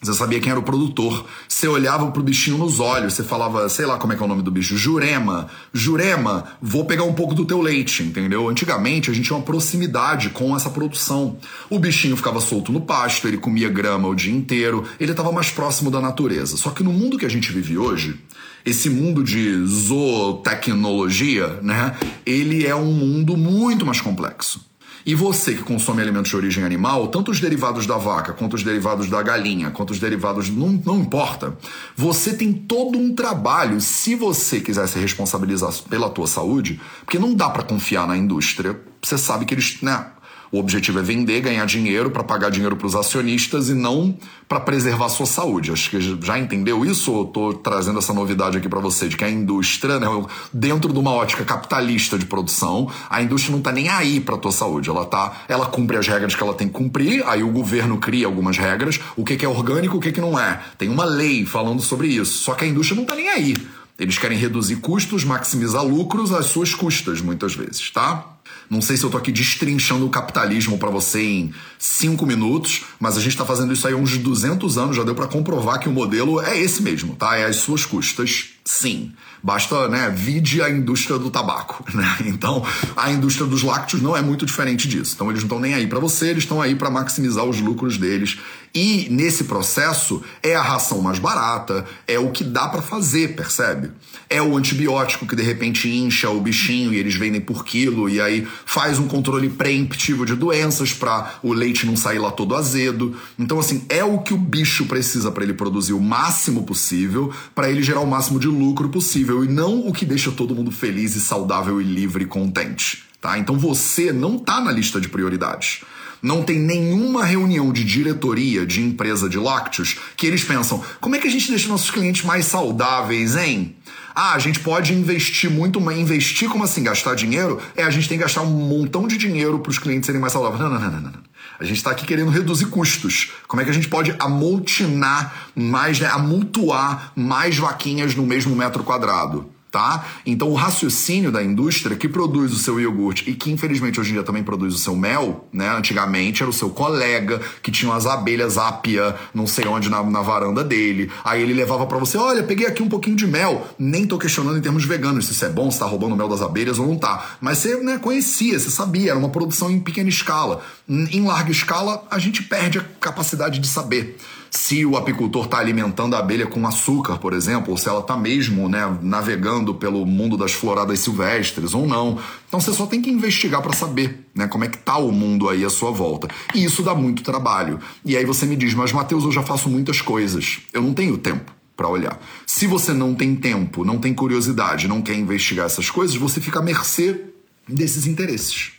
Você 0.00 0.14
sabia 0.14 0.38
quem 0.38 0.50
era 0.50 0.60
o 0.60 0.62
produtor. 0.62 1.26
Você 1.48 1.66
olhava 1.66 2.08
pro 2.12 2.22
bichinho 2.22 2.56
nos 2.56 2.78
olhos, 2.78 3.14
você 3.14 3.24
falava, 3.24 3.68
sei 3.68 3.84
lá 3.84 3.98
como 3.98 4.12
é 4.12 4.16
que 4.16 4.22
é 4.22 4.24
o 4.24 4.28
nome 4.28 4.42
do 4.42 4.50
bicho, 4.50 4.76
Jurema. 4.76 5.48
Jurema, 5.72 6.44
vou 6.62 6.84
pegar 6.84 7.02
um 7.02 7.12
pouco 7.12 7.34
do 7.34 7.44
teu 7.44 7.60
leite, 7.60 8.04
entendeu? 8.04 8.48
Antigamente 8.48 9.10
a 9.10 9.12
gente 9.12 9.26
tinha 9.26 9.36
uma 9.36 9.44
proximidade 9.44 10.30
com 10.30 10.54
essa 10.54 10.70
produção. 10.70 11.36
O 11.68 11.80
bichinho 11.80 12.16
ficava 12.16 12.40
solto 12.40 12.70
no 12.70 12.80
pasto, 12.80 13.26
ele 13.26 13.38
comia 13.38 13.68
grama 13.68 14.06
o 14.06 14.14
dia 14.14 14.32
inteiro, 14.32 14.84
ele 15.00 15.10
estava 15.10 15.32
mais 15.32 15.50
próximo 15.50 15.90
da 15.90 16.00
natureza. 16.00 16.56
Só 16.56 16.70
que 16.70 16.84
no 16.84 16.92
mundo 16.92 17.18
que 17.18 17.26
a 17.26 17.30
gente 17.30 17.50
vive 17.50 17.76
hoje, 17.76 18.20
esse 18.64 18.88
mundo 18.88 19.24
de 19.24 19.64
zootecnologia, 19.66 21.58
né? 21.60 21.96
Ele 22.24 22.64
é 22.64 22.74
um 22.74 22.92
mundo 22.92 23.36
muito 23.36 23.84
mais 23.84 24.00
complexo. 24.00 24.68
E 25.04 25.14
você 25.14 25.54
que 25.54 25.62
consome 25.62 26.02
alimentos 26.02 26.30
de 26.30 26.36
origem 26.36 26.64
animal, 26.64 27.08
tanto 27.08 27.30
os 27.30 27.40
derivados 27.40 27.86
da 27.86 27.96
vaca, 27.96 28.32
quanto 28.32 28.54
os 28.54 28.62
derivados 28.62 29.08
da 29.08 29.22
galinha, 29.22 29.70
quanto 29.70 29.90
os 29.90 29.98
derivados. 29.98 30.48
Não, 30.48 30.80
não 30.84 31.00
importa. 31.00 31.56
Você 31.96 32.34
tem 32.34 32.52
todo 32.52 32.98
um 32.98 33.14
trabalho, 33.14 33.80
se 33.80 34.14
você 34.14 34.60
quiser 34.60 34.86
se 34.88 34.98
responsabilizar 34.98 35.72
pela 35.88 36.10
tua 36.10 36.26
saúde, 36.26 36.80
porque 37.04 37.18
não 37.18 37.34
dá 37.34 37.48
para 37.50 37.62
confiar 37.62 38.06
na 38.06 38.16
indústria. 38.16 38.78
Você 39.02 39.16
sabe 39.16 39.44
que 39.44 39.54
eles. 39.54 39.80
Né, 39.82 40.06
o 40.50 40.58
objetivo 40.58 40.98
é 40.98 41.02
vender, 41.02 41.40
ganhar 41.40 41.66
dinheiro 41.66 42.10
para 42.10 42.24
pagar 42.24 42.50
dinheiro 42.50 42.76
para 42.76 42.86
os 42.86 42.94
acionistas 42.94 43.68
e 43.68 43.74
não 43.74 44.16
para 44.48 44.60
preservar 44.60 45.06
a 45.06 45.08
sua 45.08 45.26
saúde. 45.26 45.70
Acho 45.70 45.90
que 45.90 46.00
já 46.00 46.38
entendeu 46.38 46.84
isso 46.84 47.12
ou 47.12 47.24
estou 47.24 47.54
trazendo 47.54 47.98
essa 47.98 48.12
novidade 48.12 48.56
aqui 48.56 48.68
para 48.68 48.80
você 48.80 49.08
de 49.08 49.16
que 49.16 49.24
a 49.24 49.30
indústria, 49.30 50.00
né, 50.00 50.06
dentro 50.52 50.92
de 50.92 50.98
uma 50.98 51.12
ótica 51.12 51.44
capitalista 51.44 52.18
de 52.18 52.24
produção, 52.26 52.90
a 53.10 53.20
indústria 53.22 53.52
não 53.52 53.58
está 53.58 53.72
nem 53.72 53.88
aí 53.88 54.20
para 54.20 54.36
a 54.36 54.38
tua 54.38 54.52
saúde. 54.52 54.88
Ela 54.88 55.04
tá, 55.04 55.42
ela 55.48 55.66
cumpre 55.66 55.96
as 55.96 56.06
regras 56.06 56.34
que 56.34 56.42
ela 56.42 56.54
tem 56.54 56.66
que 56.66 56.74
cumprir, 56.74 57.22
aí 57.26 57.42
o 57.42 57.50
governo 57.50 57.98
cria 57.98 58.26
algumas 58.26 58.56
regras, 58.56 59.00
o 59.16 59.24
que, 59.24 59.36
que 59.36 59.44
é 59.44 59.48
orgânico, 59.48 59.96
o 59.96 60.00
que, 60.00 60.12
que 60.12 60.20
não 60.20 60.38
é. 60.38 60.60
Tem 60.78 60.88
uma 60.88 61.04
lei 61.04 61.44
falando 61.44 61.82
sobre 61.82 62.08
isso. 62.08 62.38
Só 62.38 62.54
que 62.54 62.64
a 62.64 62.68
indústria 62.68 62.96
não 62.96 63.02
está 63.02 63.14
nem 63.14 63.28
aí. 63.28 63.54
Eles 63.98 64.16
querem 64.16 64.38
reduzir 64.38 64.76
custos, 64.76 65.24
maximizar 65.24 65.84
lucros 65.84 66.32
às 66.32 66.46
suas 66.46 66.72
custas, 66.72 67.20
muitas 67.20 67.54
vezes, 67.54 67.90
tá? 67.90 68.37
Não 68.70 68.82
sei 68.82 68.96
se 68.96 69.04
eu 69.04 69.10
tô 69.10 69.16
aqui 69.16 69.32
destrinchando 69.32 70.04
o 70.04 70.10
capitalismo 70.10 70.78
para 70.78 70.90
você 70.90 71.22
em 71.22 71.54
cinco 71.78 72.26
minutos, 72.26 72.84
mas 73.00 73.16
a 73.16 73.20
gente 73.20 73.32
está 73.32 73.44
fazendo 73.44 73.72
isso 73.72 73.86
aí 73.86 73.94
há 73.94 73.96
uns 73.96 74.16
200 74.18 74.76
anos, 74.76 74.96
já 74.96 75.04
deu 75.04 75.14
para 75.14 75.26
comprovar 75.26 75.80
que 75.80 75.88
o 75.88 75.92
modelo 75.92 76.40
é 76.40 76.58
esse 76.58 76.82
mesmo, 76.82 77.14
tá? 77.16 77.36
É 77.36 77.44
as 77.44 77.56
suas 77.56 77.86
custas, 77.86 78.50
sim. 78.64 79.12
Basta, 79.42 79.88
né, 79.88 80.12
vide 80.14 80.60
a 80.60 80.68
indústria 80.68 81.18
do 81.18 81.30
tabaco, 81.30 81.84
né? 81.94 82.16
Então, 82.26 82.64
a 82.96 83.10
indústria 83.10 83.46
dos 83.46 83.62
lácteos 83.62 84.02
não 84.02 84.16
é 84.16 84.20
muito 84.20 84.44
diferente 84.44 84.86
disso. 84.86 85.12
Então, 85.14 85.30
eles 85.30 85.42
não 85.42 85.46
estão 85.46 85.60
nem 85.60 85.74
aí 85.74 85.86
para 85.86 85.98
você, 85.98 86.28
eles 86.28 86.42
estão 86.42 86.60
aí 86.60 86.74
para 86.74 86.90
maximizar 86.90 87.44
os 87.44 87.60
lucros 87.60 87.96
deles. 87.96 88.38
E 88.74 89.08
nesse 89.10 89.44
processo 89.44 90.22
é 90.42 90.54
a 90.54 90.62
ração 90.62 91.00
mais 91.00 91.18
barata, 91.18 91.86
é 92.06 92.18
o 92.18 92.30
que 92.30 92.44
dá 92.44 92.68
para 92.68 92.82
fazer, 92.82 93.34
percebe? 93.34 93.90
É 94.28 94.42
o 94.42 94.56
antibiótico 94.56 95.26
que 95.26 95.34
de 95.34 95.42
repente 95.42 95.88
incha 95.88 96.28
o 96.28 96.40
bichinho 96.40 96.92
e 96.92 96.96
eles 96.96 97.14
vendem 97.14 97.40
por 97.40 97.64
quilo 97.64 98.08
e 98.08 98.20
aí 98.20 98.46
faz 98.66 98.98
um 98.98 99.08
controle 99.08 99.48
preemptivo 99.48 100.26
de 100.26 100.34
doenças 100.34 100.92
para 100.92 101.34
o 101.42 101.52
leite 101.52 101.86
não 101.86 101.96
sair 101.96 102.18
lá 102.18 102.30
todo 102.30 102.54
azedo. 102.54 103.16
Então 103.38 103.58
assim, 103.58 103.84
é 103.88 104.04
o 104.04 104.18
que 104.18 104.34
o 104.34 104.38
bicho 104.38 104.86
precisa 104.86 105.32
para 105.32 105.44
ele 105.44 105.54
produzir 105.54 105.94
o 105.94 106.00
máximo 106.00 106.64
possível, 106.64 107.32
para 107.54 107.70
ele 107.70 107.82
gerar 107.82 108.00
o 108.00 108.06
máximo 108.06 108.38
de 108.38 108.48
lucro 108.48 108.88
possível 108.88 109.44
e 109.44 109.48
não 109.48 109.86
o 109.86 109.92
que 109.92 110.04
deixa 110.04 110.30
todo 110.30 110.54
mundo 110.54 110.70
feliz 110.70 111.16
e 111.16 111.20
saudável 111.20 111.80
e 111.80 111.84
livre 111.84 112.24
e 112.24 112.26
contente, 112.26 113.04
tá? 113.20 113.38
Então 113.38 113.58
você 113.58 114.12
não 114.12 114.38
tá 114.38 114.60
na 114.60 114.70
lista 114.70 115.00
de 115.00 115.08
prioridades 115.08 115.82
não 116.22 116.42
tem 116.42 116.58
nenhuma 116.58 117.24
reunião 117.24 117.72
de 117.72 117.84
diretoria 117.84 118.66
de 118.66 118.82
empresa 118.82 119.28
de 119.28 119.38
lácteos 119.38 119.98
que 120.16 120.26
eles 120.26 120.44
pensam: 120.44 120.82
como 121.00 121.16
é 121.16 121.18
que 121.18 121.28
a 121.28 121.30
gente 121.30 121.48
deixa 121.48 121.68
nossos 121.68 121.90
clientes 121.90 122.24
mais 122.24 122.46
saudáveis, 122.46 123.36
hein? 123.36 123.76
Ah, 124.14 124.34
a 124.34 124.38
gente 124.40 124.58
pode 124.60 124.92
investir 124.92 125.48
muito, 125.48 125.80
mas 125.80 125.96
investir 125.96 126.48
como 126.48 126.64
assim? 126.64 126.82
Gastar 126.82 127.14
dinheiro? 127.14 127.60
É, 127.76 127.84
a 127.84 127.90
gente 127.90 128.08
tem 128.08 128.18
que 128.18 128.24
gastar 128.24 128.42
um 128.42 128.50
montão 128.50 129.06
de 129.06 129.16
dinheiro 129.16 129.60
para 129.60 129.70
os 129.70 129.78
clientes 129.78 130.06
serem 130.06 130.20
mais 130.20 130.32
saudáveis. 130.32 130.60
Não, 130.60 130.68
não, 130.68 130.80
não, 130.80 130.90
não, 130.90 131.00
não. 131.00 131.28
A 131.60 131.64
gente 131.64 131.76
está 131.76 131.92
aqui 131.92 132.04
querendo 132.04 132.30
reduzir 132.30 132.66
custos. 132.66 133.30
Como 133.46 133.60
é 133.60 133.64
que 133.64 133.70
a 133.70 133.74
gente 133.74 133.88
pode 133.88 134.14
amoltinar 134.18 135.50
mais, 135.54 136.00
né, 136.00 136.08
amultuar 136.08 137.12
mais 137.14 137.56
vaquinhas 137.56 138.14
no 138.14 138.24
mesmo 138.24 138.56
metro 138.56 138.82
quadrado? 138.82 139.48
Tá? 139.70 140.06
Então 140.24 140.48
o 140.48 140.54
raciocínio 140.54 141.30
da 141.30 141.42
indústria 141.42 141.96
que 141.96 142.08
produz 142.08 142.52
o 142.52 142.58
seu 142.58 142.80
iogurte 142.80 143.28
e 143.28 143.34
que 143.34 143.50
infelizmente 143.50 144.00
hoje 144.00 144.10
em 144.10 144.14
dia 144.14 144.22
também 144.22 144.42
produz 144.42 144.74
o 144.74 144.78
seu 144.78 144.96
mel, 144.96 145.48
né? 145.52 145.68
Antigamente 145.76 146.42
era 146.42 146.50
o 146.50 146.52
seu 146.52 146.70
colega 146.70 147.40
que 147.62 147.70
tinha 147.70 147.92
as 147.94 148.06
abelhas 148.06 148.56
ápia, 148.56 149.14
não 149.34 149.46
sei 149.46 149.66
onde 149.66 149.88
na, 149.88 150.02
na 150.02 150.22
varanda 150.22 150.64
dele. 150.64 151.10
Aí 151.24 151.42
ele 151.42 151.52
levava 151.52 151.86
para 151.86 151.98
você, 151.98 152.16
olha, 152.16 152.42
peguei 152.42 152.66
aqui 152.66 152.82
um 152.82 152.88
pouquinho 152.88 153.16
de 153.16 153.26
mel. 153.26 153.66
Nem 153.78 154.06
tô 154.06 154.18
questionando 154.18 154.58
em 154.58 154.62
termos 154.62 154.84
veganos 154.84 155.26
se 155.26 155.32
isso 155.32 155.44
é 155.44 155.48
bom, 155.48 155.70
se 155.70 155.78
tá 155.78 155.86
roubando 155.86 156.14
o 156.14 156.16
mel 156.16 156.28
das 156.28 156.42
abelhas 156.42 156.78
ou 156.78 156.86
não 156.86 156.96
tá. 156.96 157.36
Mas 157.40 157.58
você 157.58 157.76
né, 157.76 157.98
conhecia, 157.98 158.58
você 158.58 158.70
sabia, 158.70 159.10
era 159.10 159.18
uma 159.18 159.30
produção 159.30 159.70
em 159.70 159.80
pequena 159.80 160.08
escala. 160.08 160.62
Em 160.88 161.24
larga 161.24 161.50
escala, 161.50 162.06
a 162.10 162.18
gente 162.18 162.42
perde 162.42 162.78
a 162.78 162.84
capacidade 163.00 163.58
de 163.58 163.68
saber 163.68 164.16
se 164.50 164.84
o 164.84 164.96
apicultor 164.96 165.44
está 165.44 165.58
alimentando 165.58 166.14
a 166.14 166.18
abelha 166.18 166.46
com 166.46 166.66
açúcar, 166.66 167.18
por 167.18 167.32
exemplo, 167.32 167.70
ou 167.70 167.76
se 167.76 167.88
ela 167.88 168.00
está 168.00 168.16
mesmo 168.16 168.68
né, 168.68 168.98
navegando 169.02 169.74
pelo 169.74 170.04
mundo 170.06 170.36
das 170.36 170.52
floradas 170.52 171.00
silvestres 171.00 171.74
ou 171.74 171.86
não. 171.86 172.18
Então 172.46 172.60
você 172.60 172.72
só 172.72 172.86
tem 172.86 173.00
que 173.00 173.10
investigar 173.10 173.62
para 173.62 173.72
saber 173.72 174.26
né, 174.34 174.46
como 174.46 174.64
é 174.64 174.68
que 174.68 174.76
está 174.76 174.98
o 174.98 175.12
mundo 175.12 175.48
aí 175.48 175.64
à 175.64 175.70
sua 175.70 175.90
volta. 175.90 176.28
E 176.54 176.64
isso 176.64 176.82
dá 176.82 176.94
muito 176.94 177.22
trabalho. 177.22 177.78
E 178.04 178.16
aí 178.16 178.24
você 178.24 178.46
me 178.46 178.56
diz, 178.56 178.74
mas 178.74 178.92
Mateus, 178.92 179.24
eu 179.24 179.32
já 179.32 179.42
faço 179.42 179.68
muitas 179.68 180.00
coisas. 180.00 180.60
Eu 180.72 180.82
não 180.82 180.94
tenho 180.94 181.18
tempo 181.18 181.52
para 181.76 181.88
olhar. 181.88 182.20
Se 182.44 182.66
você 182.66 182.92
não 182.92 183.14
tem 183.14 183.36
tempo, 183.36 183.84
não 183.84 183.98
tem 183.98 184.12
curiosidade, 184.12 184.88
não 184.88 185.00
quer 185.00 185.14
investigar 185.14 185.66
essas 185.66 185.88
coisas, 185.88 186.16
você 186.16 186.40
fica 186.40 186.58
à 186.58 186.62
mercê 186.62 187.24
desses 187.68 188.06
interesses. 188.06 188.72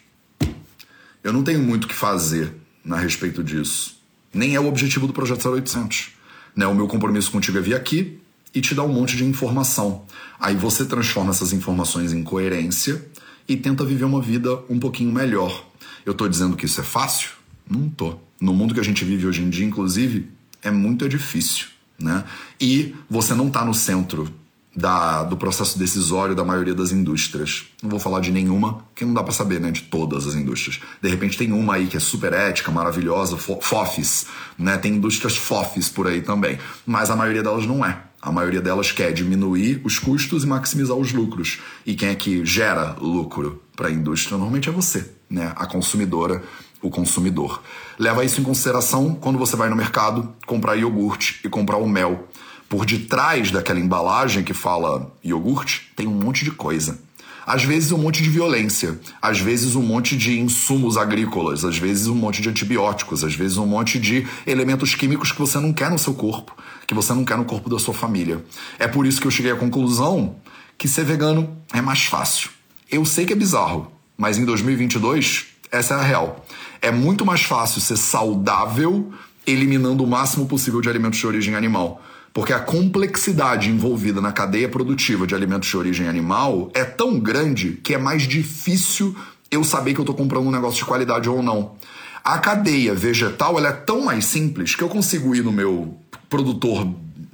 Eu 1.23 1.31
não 1.31 1.43
tenho 1.43 1.59
muito 1.59 1.85
o 1.85 1.87
que 1.87 1.93
fazer 1.93 2.53
a 2.89 2.97
respeito 2.97 3.43
disso. 3.43 3.98
Nem 4.33 4.55
é 4.55 4.59
o 4.59 4.67
objetivo 4.67 5.07
do 5.07 5.13
Projeto 5.13 5.49
0800. 5.49 6.11
Né? 6.55 6.67
O 6.67 6.75
meu 6.75 6.87
compromisso 6.87 7.31
contigo 7.31 7.57
é 7.57 7.61
vir 7.61 7.75
aqui 7.75 8.19
e 8.53 8.61
te 8.61 8.73
dar 8.73 8.83
um 8.83 8.93
monte 8.93 9.15
de 9.15 9.23
informação. 9.23 10.05
Aí 10.39 10.55
você 10.55 10.85
transforma 10.85 11.31
essas 11.31 11.53
informações 11.53 12.13
em 12.13 12.23
coerência 12.23 13.05
e 13.47 13.55
tenta 13.57 13.83
viver 13.83 14.05
uma 14.05 14.21
vida 14.21 14.59
um 14.69 14.79
pouquinho 14.79 15.11
melhor. 15.11 15.67
Eu 16.05 16.11
estou 16.11 16.27
dizendo 16.27 16.55
que 16.55 16.65
isso 16.65 16.79
é 16.79 16.83
fácil? 16.83 17.31
Não 17.69 17.89
tô. 17.89 18.17
No 18.39 18.53
mundo 18.53 18.73
que 18.73 18.79
a 18.79 18.83
gente 18.83 19.03
vive 19.03 19.27
hoje 19.27 19.41
em 19.41 19.49
dia, 19.49 19.65
inclusive, 19.65 20.29
é 20.61 20.71
muito 20.71 21.07
difícil, 21.09 21.67
né? 21.97 22.23
E 22.59 22.95
você 23.09 23.33
não 23.33 23.47
está 23.47 23.65
no 23.65 23.73
centro 23.73 24.33
da, 24.79 25.23
do 25.23 25.35
processo 25.35 25.77
decisório 25.77 26.33
da 26.33 26.43
maioria 26.43 26.73
das 26.73 26.91
indústrias. 26.91 27.65
Não 27.83 27.89
vou 27.89 27.99
falar 27.99 28.21
de 28.21 28.31
nenhuma, 28.31 28.75
porque 28.75 29.03
não 29.03 29.13
dá 29.13 29.21
para 29.21 29.33
saber, 29.33 29.59
né, 29.59 29.71
de 29.71 29.83
todas 29.83 30.25
as 30.25 30.35
indústrias. 30.35 30.79
De 31.01 31.09
repente 31.09 31.37
tem 31.37 31.51
uma 31.51 31.75
aí 31.75 31.87
que 31.87 31.97
é 31.97 31.99
super 31.99 32.31
ética, 32.31 32.71
maravilhosa, 32.71 33.37
FOFs, 33.37 34.25
né? 34.57 34.77
Tem 34.77 34.93
indústrias 34.93 35.35
FOFs 35.35 35.89
por 35.89 36.07
aí 36.07 36.21
também, 36.21 36.57
mas 36.85 37.09
a 37.09 37.15
maioria 37.15 37.43
delas 37.43 37.65
não 37.65 37.85
é. 37.85 38.03
A 38.21 38.31
maioria 38.31 38.61
delas 38.61 38.91
quer 38.91 39.11
diminuir 39.13 39.81
os 39.83 39.99
custos 39.99 40.43
e 40.43 40.47
maximizar 40.47 40.95
os 40.95 41.13
lucros. 41.13 41.59
E 41.85 41.95
quem 41.95 42.09
é 42.09 42.15
que 42.15 42.45
gera 42.45 42.95
lucro 42.99 43.61
para 43.75 43.87
a 43.87 43.91
indústria 43.91 44.37
normalmente 44.37 44.69
é 44.69 44.71
você, 44.71 45.09
né? 45.29 45.51
A 45.55 45.65
consumidora, 45.65 46.41
o 46.81 46.89
consumidor. 46.89 47.61
Leva 47.97 48.23
isso 48.23 48.39
em 48.39 48.43
consideração 48.43 49.13
quando 49.13 49.37
você 49.37 49.55
vai 49.55 49.69
no 49.69 49.75
mercado 49.75 50.33
comprar 50.45 50.75
iogurte 50.75 51.39
e 51.43 51.49
comprar 51.49 51.77
o 51.77 51.87
mel. 51.87 52.27
Por 52.69 52.85
detrás 52.85 53.49
daquela 53.49 53.79
embalagem 53.79 54.43
que 54.43 54.53
fala 54.53 55.11
iogurte, 55.23 55.91
tem 55.95 56.07
um 56.07 56.13
monte 56.13 56.45
de 56.45 56.51
coisa. 56.51 56.99
Às 57.45 57.63
vezes 57.63 57.91
um 57.91 57.97
monte 57.97 58.21
de 58.21 58.29
violência, 58.29 58.99
às 59.19 59.39
vezes 59.39 59.75
um 59.75 59.81
monte 59.81 60.15
de 60.15 60.39
insumos 60.39 60.95
agrícolas, 60.95 61.65
às 61.65 61.79
vezes 61.79 62.05
um 62.05 62.13
monte 62.13 62.43
de 62.43 62.49
antibióticos, 62.49 63.23
às 63.23 63.33
vezes 63.33 63.57
um 63.57 63.65
monte 63.65 63.99
de 63.99 64.27
elementos 64.45 64.93
químicos 64.93 65.31
que 65.31 65.39
você 65.39 65.59
não 65.59 65.73
quer 65.73 65.89
no 65.89 65.97
seu 65.97 66.13
corpo, 66.13 66.55
que 66.85 66.93
você 66.93 67.11
não 67.11 67.25
quer 67.25 67.37
no 67.37 67.45
corpo 67.45 67.67
da 67.67 67.79
sua 67.79 67.93
família. 67.93 68.45
É 68.77 68.87
por 68.87 69.07
isso 69.07 69.19
que 69.19 69.25
eu 69.25 69.31
cheguei 69.31 69.51
à 69.51 69.55
conclusão 69.55 70.35
que 70.77 70.87
ser 70.87 71.05
vegano 71.05 71.57
é 71.73 71.81
mais 71.81 72.05
fácil. 72.05 72.51
Eu 72.87 73.03
sei 73.03 73.25
que 73.25 73.33
é 73.33 73.35
bizarro, 73.35 73.91
mas 74.15 74.37
em 74.37 74.45
2022 74.45 75.47
essa 75.71 75.95
é 75.95 75.97
a 75.97 76.03
real. 76.03 76.45
É 76.83 76.91
muito 76.91 77.25
mais 77.25 77.41
fácil 77.41 77.81
ser 77.81 77.97
saudável 77.97 79.11
eliminando 79.45 80.03
o 80.03 80.07
máximo 80.07 80.45
possível 80.45 80.81
de 80.81 80.89
alimentos 80.89 81.17
de 81.17 81.25
origem 81.25 81.55
animal. 81.55 81.99
Porque 82.39 82.53
a 82.53 82.59
complexidade 82.61 83.69
envolvida 83.69 84.21
na 84.21 84.31
cadeia 84.31 84.69
produtiva 84.69 85.27
de 85.27 85.35
alimentos 85.35 85.67
de 85.67 85.75
origem 85.75 86.07
animal 86.07 86.71
é 86.73 86.85
tão 86.85 87.19
grande 87.19 87.71
que 87.83 87.93
é 87.93 87.97
mais 87.97 88.21
difícil 88.21 89.13
eu 89.51 89.61
saber 89.61 89.93
que 89.93 89.99
eu 89.99 90.03
estou 90.03 90.15
comprando 90.15 90.47
um 90.47 90.51
negócio 90.51 90.79
de 90.79 90.85
qualidade 90.85 91.27
ou 91.27 91.43
não. 91.43 91.75
A 92.23 92.37
cadeia 92.37 92.95
vegetal 92.95 93.57
ela 93.57 93.67
é 93.67 93.73
tão 93.73 94.05
mais 94.05 94.23
simples 94.23 94.73
que 94.73 94.81
eu 94.81 94.87
consigo 94.87 95.35
ir 95.35 95.43
no 95.43 95.51
meu 95.51 95.97
produtor 96.29 96.89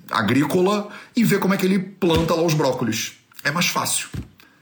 agrícola 0.10 0.90
e 1.16 1.24
ver 1.24 1.38
como 1.38 1.54
é 1.54 1.58
que 1.58 1.68
ele 1.68 1.78
planta 1.78 2.34
lá 2.34 2.42
os 2.42 2.56
brócolis. 2.56 3.14
É 3.44 3.52
mais 3.52 3.68
fácil 3.68 4.10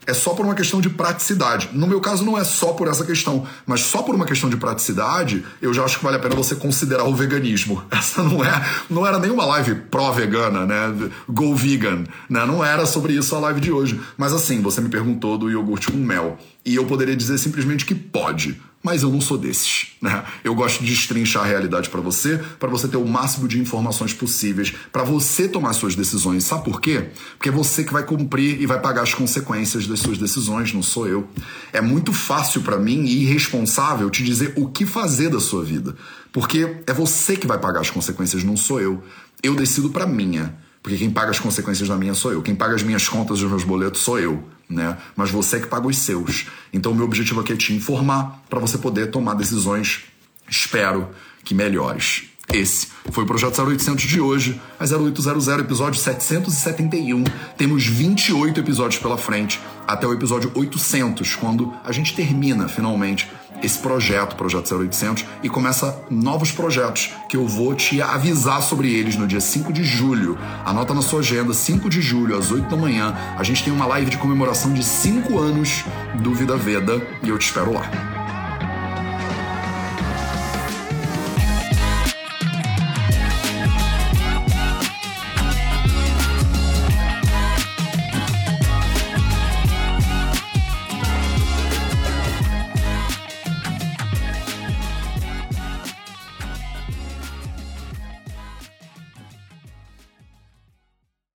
é 0.05 0.13
só 0.13 0.33
por 0.33 0.45
uma 0.45 0.55
questão 0.55 0.81
de 0.81 0.89
praticidade. 0.89 1.69
No 1.73 1.87
meu 1.87 2.01
caso, 2.01 2.23
não 2.25 2.37
é 2.37 2.43
só 2.43 2.73
por 2.73 2.87
essa 2.87 3.05
questão, 3.05 3.45
mas 3.65 3.81
só 3.81 4.01
por 4.01 4.15
uma 4.15 4.25
questão 4.25 4.49
de 4.49 4.57
praticidade, 4.57 5.43
eu 5.61 5.73
já 5.73 5.83
acho 5.83 5.97
que 5.97 6.03
vale 6.03 6.17
a 6.17 6.19
pena 6.19 6.35
você 6.35 6.55
considerar 6.55 7.05
o 7.05 7.15
veganismo. 7.15 7.83
Essa 7.91 8.23
não 8.23 8.43
é, 8.43 8.65
não 8.89 9.07
era 9.07 9.19
nenhuma 9.19 9.45
live 9.45 9.75
pró-vegana, 9.75 10.65
né? 10.65 11.09
Go 11.29 11.55
vegan, 11.55 12.03
né? 12.29 12.45
Não 12.45 12.63
era 12.63 12.85
sobre 12.85 13.13
isso 13.13 13.35
a 13.35 13.39
live 13.39 13.59
de 13.59 13.71
hoje. 13.71 13.99
Mas 14.17 14.33
assim, 14.33 14.61
você 14.61 14.81
me 14.81 14.89
perguntou 14.89 15.37
do 15.37 15.49
iogurte 15.49 15.91
com 15.91 15.97
mel. 15.97 16.37
E 16.65 16.75
eu 16.75 16.85
poderia 16.85 17.15
dizer 17.15 17.37
simplesmente 17.37 17.85
que 17.85 17.95
pode 17.95 18.59
mas 18.83 19.01
eu 19.01 19.09
não 19.09 19.21
sou 19.21 19.37
desses. 19.37 19.93
Né? 20.01 20.23
Eu 20.43 20.53
gosto 20.53 20.83
de 20.83 20.89
destrinchar 20.89 21.43
a 21.43 21.47
realidade 21.47 21.89
para 21.89 22.01
você, 22.01 22.37
para 22.59 22.69
você 22.69 22.87
ter 22.87 22.97
o 22.97 23.07
máximo 23.07 23.47
de 23.47 23.57
informações 23.57 24.13
possíveis, 24.13 24.73
para 24.91 25.03
você 25.03 25.47
tomar 25.47 25.71
suas 25.71 25.95
decisões. 25.95 26.43
Sabe 26.43 26.65
por 26.65 26.81
quê? 26.81 27.09
Porque 27.37 27.47
é 27.47 27.51
você 27.51 27.85
que 27.85 27.93
vai 27.93 28.03
cumprir 28.03 28.61
e 28.61 28.65
vai 28.65 28.79
pagar 28.81 29.03
as 29.03 29.13
consequências 29.13 29.87
das 29.87 30.01
suas 30.01 30.17
decisões, 30.17 30.73
não 30.73 30.83
sou 30.83 31.07
eu. 31.07 31.27
É 31.71 31.79
muito 31.79 32.11
fácil 32.11 32.61
para 32.61 32.77
mim 32.77 33.05
e 33.05 33.23
irresponsável 33.23 34.09
te 34.09 34.23
dizer 34.23 34.53
o 34.57 34.67
que 34.67 34.85
fazer 34.85 35.29
da 35.29 35.39
sua 35.39 35.63
vida, 35.63 35.95
porque 36.33 36.77
é 36.85 36.93
você 36.93 37.37
que 37.37 37.47
vai 37.47 37.57
pagar 37.57 37.79
as 37.79 37.89
consequências, 37.89 38.43
não 38.43 38.57
sou 38.57 38.81
eu. 38.81 39.01
Eu 39.41 39.55
decido 39.55 39.89
para 39.89 40.05
minha. 40.05 40.62
Porque 40.83 40.97
quem 40.97 41.09
paga 41.09 41.31
as 41.31 41.39
consequências 41.39 41.87
da 41.87 41.95
minha 41.95 42.13
sou 42.13 42.33
eu. 42.33 42.41
Quem 42.41 42.53
paga 42.53 42.75
as 42.75 42.83
minhas 42.83 43.07
contas 43.07 43.39
e 43.39 43.45
os 43.45 43.49
meus 43.49 43.63
boletos 43.63 44.01
sou 44.01 44.19
eu, 44.19 44.43
né? 44.69 44.97
Mas 45.15 45.31
você 45.31 45.55
é 45.55 45.59
que 45.61 45.67
paga 45.67 45.87
os 45.87 45.97
seus. 45.97 46.47
Então, 46.73 46.93
meu 46.93 47.05
objetivo 47.05 47.39
aqui 47.39 47.53
é 47.53 47.55
te 47.55 47.73
informar 47.73 48.43
para 48.49 48.59
você 48.59 48.77
poder 48.77 49.09
tomar 49.09 49.33
decisões, 49.35 50.03
espero 50.49 51.07
que 51.45 51.55
melhores. 51.55 52.25
Esse 52.51 52.87
foi 53.11 53.23
o 53.23 53.27
Projeto 53.27 53.59
0800 53.59 54.03
de 54.03 54.19
hoje, 54.19 54.61
a 54.77 54.83
0800, 54.83 55.47
episódio 55.59 55.99
771. 55.99 57.23
Temos 57.57 57.87
28 57.87 58.59
episódios 58.59 59.01
pela 59.01 59.17
frente, 59.17 59.61
até 59.87 60.05
o 60.05 60.13
episódio 60.13 60.51
800, 60.53 61.35
quando 61.35 61.73
a 61.83 61.91
gente 61.93 62.13
termina 62.13 62.67
finalmente 62.67 63.31
esse 63.63 63.79
projeto, 63.79 64.35
Projeto 64.35 64.75
0800, 64.75 65.25
e 65.41 65.49
começa 65.49 66.03
novos 66.09 66.51
projetos 66.51 67.11
que 67.29 67.37
eu 67.37 67.47
vou 67.47 67.73
te 67.73 68.01
avisar 68.01 68.61
sobre 68.61 68.93
eles 68.93 69.15
no 69.15 69.25
dia 69.25 69.39
5 69.39 69.71
de 69.71 69.83
julho. 69.83 70.37
Anota 70.65 70.93
na 70.93 71.01
sua 71.01 71.19
agenda, 71.19 71.53
5 71.53 71.89
de 71.89 72.01
julho, 72.01 72.37
às 72.37 72.51
8 72.51 72.69
da 72.69 72.75
manhã, 72.75 73.15
a 73.37 73.43
gente 73.43 73.63
tem 73.63 73.71
uma 73.71 73.85
live 73.85 74.11
de 74.11 74.17
comemoração 74.17 74.73
de 74.73 74.83
5 74.83 75.39
anos 75.39 75.85
do 76.15 76.33
Vida 76.33 76.57
Veda 76.57 77.01
e 77.23 77.29
eu 77.29 77.37
te 77.37 77.45
espero 77.45 77.73
lá. 77.73 78.22